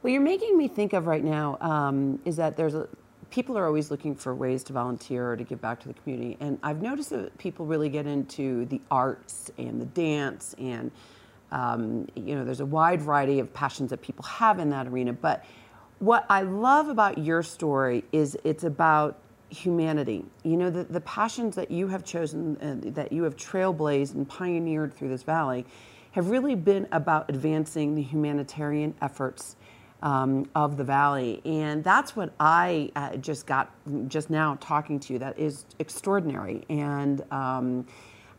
What 0.00 0.14
you're 0.14 0.22
making 0.22 0.56
me 0.56 0.66
think 0.66 0.94
of 0.94 1.06
right 1.06 1.22
now 1.22 1.58
um, 1.60 2.20
is 2.24 2.36
that 2.36 2.56
there's 2.56 2.74
a 2.74 2.88
people 3.30 3.56
are 3.56 3.66
always 3.66 3.90
looking 3.92 4.16
for 4.16 4.34
ways 4.34 4.64
to 4.64 4.72
volunteer 4.72 5.30
or 5.30 5.36
to 5.36 5.44
give 5.44 5.60
back 5.60 5.78
to 5.80 5.88
the 5.88 5.94
community, 5.94 6.36
and 6.40 6.58
I've 6.62 6.80
noticed 6.80 7.10
that 7.10 7.36
people 7.38 7.66
really 7.66 7.88
get 7.88 8.06
into 8.06 8.64
the 8.66 8.80
arts 8.90 9.52
and 9.58 9.80
the 9.80 9.84
dance, 9.84 10.54
and 10.58 10.90
um, 11.52 12.08
you 12.16 12.34
know, 12.34 12.44
there's 12.44 12.60
a 12.60 12.66
wide 12.66 13.02
variety 13.02 13.40
of 13.40 13.52
passions 13.52 13.90
that 13.90 14.00
people 14.00 14.24
have 14.24 14.58
in 14.58 14.70
that 14.70 14.86
arena. 14.86 15.12
But 15.12 15.44
what 15.98 16.24
I 16.30 16.42
love 16.42 16.88
about 16.88 17.18
your 17.18 17.42
story 17.42 18.02
is 18.10 18.38
it's 18.42 18.64
about 18.64 19.18
humanity. 19.50 20.24
You 20.44 20.56
know, 20.56 20.70
the, 20.70 20.84
the 20.84 21.00
passions 21.02 21.56
that 21.56 21.70
you 21.70 21.88
have 21.88 22.04
chosen, 22.04 22.56
uh, 22.56 22.90
that 22.92 23.12
you 23.12 23.24
have 23.24 23.36
trailblazed 23.36 24.14
and 24.14 24.26
pioneered 24.26 24.94
through 24.94 25.08
this 25.08 25.24
valley, 25.24 25.66
have 26.12 26.30
really 26.30 26.54
been 26.54 26.88
about 26.90 27.28
advancing 27.28 27.94
the 27.94 28.02
humanitarian 28.02 28.94
efforts 29.02 29.56
um, 30.02 30.48
of 30.54 30.76
the 30.76 30.84
valley, 30.84 31.40
and 31.44 31.84
that's 31.84 32.16
what 32.16 32.32
I 32.40 32.90
uh, 32.96 33.16
just 33.16 33.46
got 33.46 33.70
just 34.08 34.30
now 34.30 34.56
talking 34.60 34.98
to 35.00 35.12
you. 35.12 35.18
That 35.18 35.38
is 35.38 35.64
extraordinary, 35.78 36.64
and. 36.68 37.22
Um, 37.32 37.86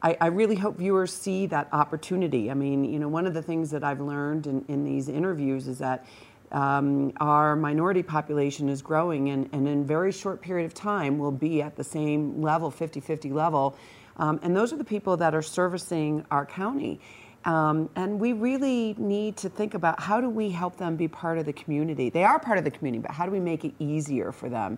I, 0.03 0.17
I 0.19 0.27
really 0.27 0.55
hope 0.55 0.77
viewers 0.77 1.13
see 1.13 1.45
that 1.45 1.69
opportunity. 1.71 2.49
I 2.49 2.55
mean, 2.55 2.83
you 2.83 2.97
know, 2.97 3.07
one 3.07 3.27
of 3.27 3.35
the 3.35 3.41
things 3.43 3.69
that 3.69 3.83
I've 3.83 4.01
learned 4.01 4.47
in, 4.47 4.65
in 4.67 4.83
these 4.83 5.07
interviews 5.09 5.67
is 5.67 5.77
that 5.77 6.07
um, 6.51 7.13
our 7.19 7.55
minority 7.55 8.03
population 8.03 8.67
is 8.67 8.81
growing, 8.81 9.29
and, 9.29 9.49
and 9.53 9.67
in 9.67 9.81
a 9.81 9.83
very 9.83 10.11
short 10.11 10.41
period 10.41 10.65
of 10.65 10.73
time, 10.73 11.17
will 11.17 11.31
be 11.31 11.61
at 11.61 11.75
the 11.75 11.83
same 11.83 12.41
level, 12.41 12.69
50 12.71 12.99
50 12.99 13.31
level. 13.31 13.77
Um, 14.17 14.39
and 14.43 14.55
those 14.55 14.73
are 14.73 14.77
the 14.77 14.83
people 14.83 15.17
that 15.17 15.33
are 15.33 15.41
servicing 15.41 16.25
our 16.29 16.45
county. 16.45 16.99
Um, 17.45 17.89
and 17.95 18.19
we 18.19 18.33
really 18.33 18.95
need 18.97 19.37
to 19.37 19.49
think 19.49 19.73
about 19.73 19.99
how 19.99 20.21
do 20.21 20.29
we 20.29 20.51
help 20.51 20.77
them 20.77 20.95
be 20.95 21.07
part 21.07 21.37
of 21.37 21.45
the 21.45 21.53
community. 21.53 22.09
They 22.09 22.23
are 22.23 22.39
part 22.39 22.57
of 22.57 22.63
the 22.63 22.71
community, 22.71 23.01
but 23.01 23.11
how 23.11 23.25
do 23.25 23.31
we 23.31 23.39
make 23.39 23.65
it 23.65 23.73
easier 23.79 24.31
for 24.31 24.47
them? 24.47 24.77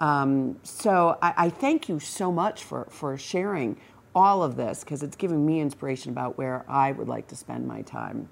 Um, 0.00 0.58
so 0.62 1.18
I, 1.22 1.34
I 1.36 1.50
thank 1.50 1.88
you 1.88 1.98
so 1.98 2.30
much 2.30 2.64
for, 2.64 2.86
for 2.90 3.16
sharing 3.16 3.78
all 4.14 4.42
of 4.42 4.56
this 4.56 4.84
because 4.84 5.02
it's 5.02 5.16
giving 5.16 5.44
me 5.44 5.60
inspiration 5.60 6.12
about 6.12 6.36
where 6.36 6.64
I 6.68 6.92
would 6.92 7.08
like 7.08 7.26
to 7.28 7.36
spend 7.36 7.66
my 7.66 7.82
time. 7.82 8.28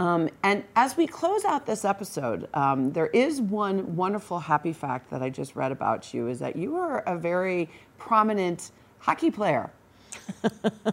Um, 0.00 0.28
and 0.44 0.62
as 0.76 0.96
we 0.96 1.06
close 1.06 1.44
out 1.44 1.66
this 1.66 1.84
episode, 1.84 2.48
um, 2.54 2.92
there 2.92 3.08
is 3.08 3.40
one 3.40 3.96
wonderful 3.96 4.38
happy 4.38 4.72
fact 4.72 5.10
that 5.10 5.22
I 5.22 5.30
just 5.30 5.56
read 5.56 5.72
about 5.72 6.14
you 6.14 6.28
is 6.28 6.38
that 6.38 6.54
you 6.54 6.76
are 6.76 7.00
a 7.00 7.18
very 7.18 7.68
prominent 7.98 8.70
hockey 9.00 9.30
player. 9.30 9.72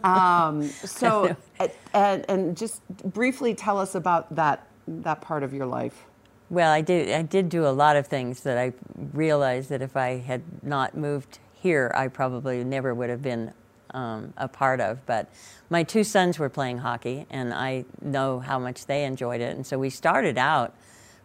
Um, 0.04 0.64
so, 0.64 1.36
and, 1.94 2.26
and 2.30 2.58
just 2.58 2.82
briefly 2.88 3.54
tell 3.56 3.80
us 3.80 3.96
about 3.96 4.34
that, 4.36 4.68
that 4.88 5.22
part 5.22 5.44
of 5.44 5.54
your 5.54 5.66
life. 5.66 6.06
Well, 6.50 6.72
I 6.72 6.82
did. 6.82 7.12
I 7.12 7.24
did 7.24 7.50
do 7.50 7.66
a 7.66 7.70
lot 7.74 7.96
of 7.96 8.06
things 8.06 8.42
that 8.42 8.58
I 8.58 8.74
realized 9.14 9.70
that 9.70 9.82
if 9.82 9.98
I 9.98 10.18
had 10.18 10.44
not 10.62 10.96
moved 10.96 11.40
here, 11.56 11.92
I 11.96 12.08
probably 12.08 12.64
never 12.64 12.94
would 12.94 13.10
have 13.10 13.24
been 13.24 13.52
um, 13.92 14.34
a 14.38 14.48
part 14.48 14.80
of. 14.80 15.04
But 15.08 15.28
my 15.72 15.82
two 15.82 16.04
sons 16.04 16.38
were 16.38 16.50
playing 16.50 16.80
hockey, 16.80 17.26
and 17.32 17.52
I 17.52 17.86
know 18.00 18.40
how 18.40 18.60
much 18.60 18.86
they 18.86 19.06
enjoyed 19.06 19.42
it. 19.42 19.56
And 19.56 19.66
so 19.66 19.80
we 19.80 19.90
started 19.90 20.38
out 20.38 20.76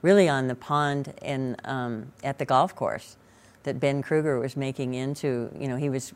really 0.00 0.28
on 0.28 0.48
the 0.48 0.54
pond 0.54 1.12
in 1.20 1.56
um, 1.64 2.12
at 2.24 2.38
the 2.38 2.46
golf 2.46 2.74
course 2.74 3.16
that 3.64 3.78
Ben 3.78 4.00
Kruger 4.00 4.38
was 4.38 4.56
making 4.56 4.94
into. 4.94 5.50
You 5.58 5.68
know, 5.68 5.76
he 5.76 5.90
was 5.90 6.14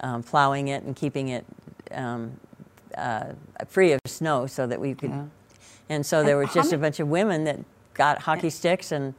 um, 0.00 0.22
plowing 0.22 0.68
it 0.68 0.82
and 0.84 0.94
keeping 0.96 1.28
it 1.28 1.44
um, 1.92 2.38
uh, 2.96 3.32
free 3.68 3.92
of 3.92 4.00
snow 4.06 4.46
so 4.46 4.66
that 4.66 4.80
we 4.80 4.94
could. 4.94 5.10
Yeah. 5.10 5.24
And 5.88 6.04
so 6.04 6.22
there 6.24 6.40
And 6.40 6.46
was 6.48 6.54
just 6.54 6.72
a 6.72 6.78
bunch 6.78 6.98
of 7.00 7.08
women 7.08 7.44
that 7.44 7.60
got 7.94 8.22
hockey 8.22 8.50
sticks 8.50 8.92
and 8.92 9.14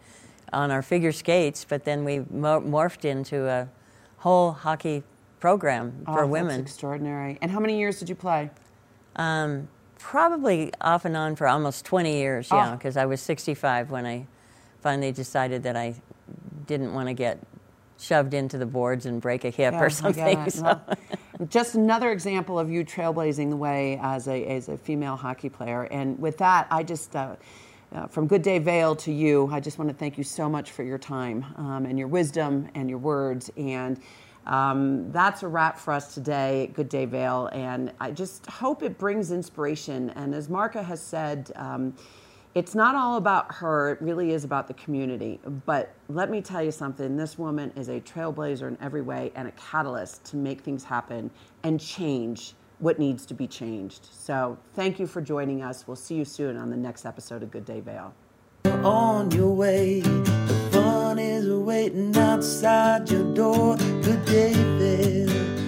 on 0.53 0.71
our 0.71 0.81
figure 0.81 1.11
skates, 1.11 1.65
but 1.67 1.83
then 1.85 2.03
we 2.05 2.19
mo- 2.29 2.61
morphed 2.61 3.05
into 3.05 3.47
a 3.47 3.67
whole 4.17 4.51
hockey 4.51 5.03
program 5.39 6.03
Oh, 6.07 6.13
for 6.13 6.21
that's 6.21 6.29
women. 6.31 6.61
extraordinary. 6.61 7.37
And 7.41 7.51
how 7.51 7.59
many 7.59 7.77
years 7.77 7.99
did 7.99 8.09
you 8.09 8.15
play? 8.15 8.49
Um, 9.15 9.67
probably 9.99 10.71
off 10.81 11.05
and 11.05 11.17
on 11.17 11.35
for 11.35 11.47
almost 11.47 11.85
20 11.85 12.13
years, 12.13 12.49
yeah, 12.51 12.69
Oh. 12.73 12.75
because 12.75 12.97
I 12.97 13.05
was 13.05 13.21
65 13.21 13.89
when 13.91 14.05
I 14.05 14.25
finally 14.81 15.11
decided 15.11 15.63
that 15.63 15.75
I 15.75 15.95
didn't 16.65 16.93
want 16.93 17.07
to 17.07 17.13
get 17.13 17.39
shoved 17.99 18.33
into 18.33 18.57
the 18.57 18.65
boards 18.65 19.05
and 19.05 19.21
break 19.21 19.43
a 19.45 19.49
hip 19.49 19.73
Yeah, 19.73 19.83
or 19.83 19.89
something. 19.89 20.39
it. 20.39 20.53
so- 20.53 20.79
Well, 21.39 21.47
just 21.49 21.75
another 21.75 22.11
example 22.11 22.57
of 22.59 22.69
you 22.71 22.83
trailblazing 22.83 23.49
the 23.49 23.55
way 23.57 23.99
as 24.01 24.27
a, 24.27 24.43
as 24.45 24.69
a 24.69 24.77
female 24.77 25.15
hockey 25.15 25.49
player. 25.49 25.83
And 25.83 26.17
with 26.19 26.37
that, 26.39 26.67
I 26.71 26.83
just, 26.83 27.15
uh, 27.15 27.35
uh, 27.93 28.07
from 28.07 28.27
Good 28.27 28.41
Day 28.41 28.59
Vail 28.59 28.95
to 28.97 29.11
you, 29.11 29.47
I 29.51 29.59
just 29.59 29.77
want 29.77 29.89
to 29.89 29.95
thank 29.95 30.17
you 30.17 30.23
so 30.23 30.49
much 30.49 30.71
for 30.71 30.83
your 30.83 30.97
time 30.97 31.45
um, 31.57 31.85
and 31.85 31.97
your 31.97 32.07
wisdom 32.07 32.69
and 32.75 32.89
your 32.89 32.99
words. 32.99 33.49
And 33.55 33.99
um, 34.45 35.11
that's 35.11 35.43
a 35.43 35.47
wrap 35.47 35.77
for 35.77 35.93
us 35.93 36.13
today 36.13 36.63
at 36.63 36.73
Good 36.73 36.89
Day 36.89 37.05
Vail. 37.05 37.49
And 37.53 37.91
I 37.99 38.11
just 38.11 38.45
hope 38.47 38.81
it 38.83 38.97
brings 38.97 39.31
inspiration. 39.31 40.09
And 40.11 40.33
as 40.33 40.47
Marka 40.47 40.83
has 40.83 41.01
said, 41.01 41.51
um, 41.55 41.95
it's 42.57 42.73
not 42.73 42.95
all 42.95 43.17
about 43.17 43.53
her, 43.53 43.91
it 43.91 44.01
really 44.01 44.31
is 44.31 44.43
about 44.43 44.67
the 44.67 44.73
community. 44.73 45.39
But 45.67 45.93
let 46.09 46.31
me 46.31 46.41
tell 46.41 46.63
you 46.63 46.71
something 46.71 47.15
this 47.15 47.37
woman 47.37 47.71
is 47.75 47.87
a 47.87 48.01
trailblazer 48.01 48.67
in 48.67 48.75
every 48.81 49.03
way 49.03 49.31
and 49.35 49.47
a 49.47 49.51
catalyst 49.51 50.25
to 50.31 50.37
make 50.37 50.61
things 50.61 50.83
happen 50.83 51.29
and 51.61 51.79
change 51.79 52.55
what 52.79 52.97
needs 52.97 53.27
to 53.27 53.35
be 53.35 53.45
changed. 53.45 54.07
So 54.11 54.57
thank 54.73 54.99
you 54.99 55.05
for 55.05 55.21
joining 55.21 55.61
us. 55.61 55.85
We'll 55.85 55.95
see 55.95 56.15
you 56.15 56.25
soon 56.25 56.57
on 56.57 56.71
the 56.71 56.77
next 56.77 57.05
episode 57.05 57.43
of 57.43 57.51
Good 57.51 57.65
Day 57.65 57.79
Vail. 57.79 58.15
on 58.65 59.29
your 59.29 59.53
way. 59.53 60.01
The 60.01 60.69
fun 60.71 61.19
is 61.19 61.47
waiting 61.47 62.17
outside 62.17 63.07
your 63.11 63.35
door. 63.35 63.77
Good 63.77 64.25
day, 64.25 64.53
Vail. 64.53 65.66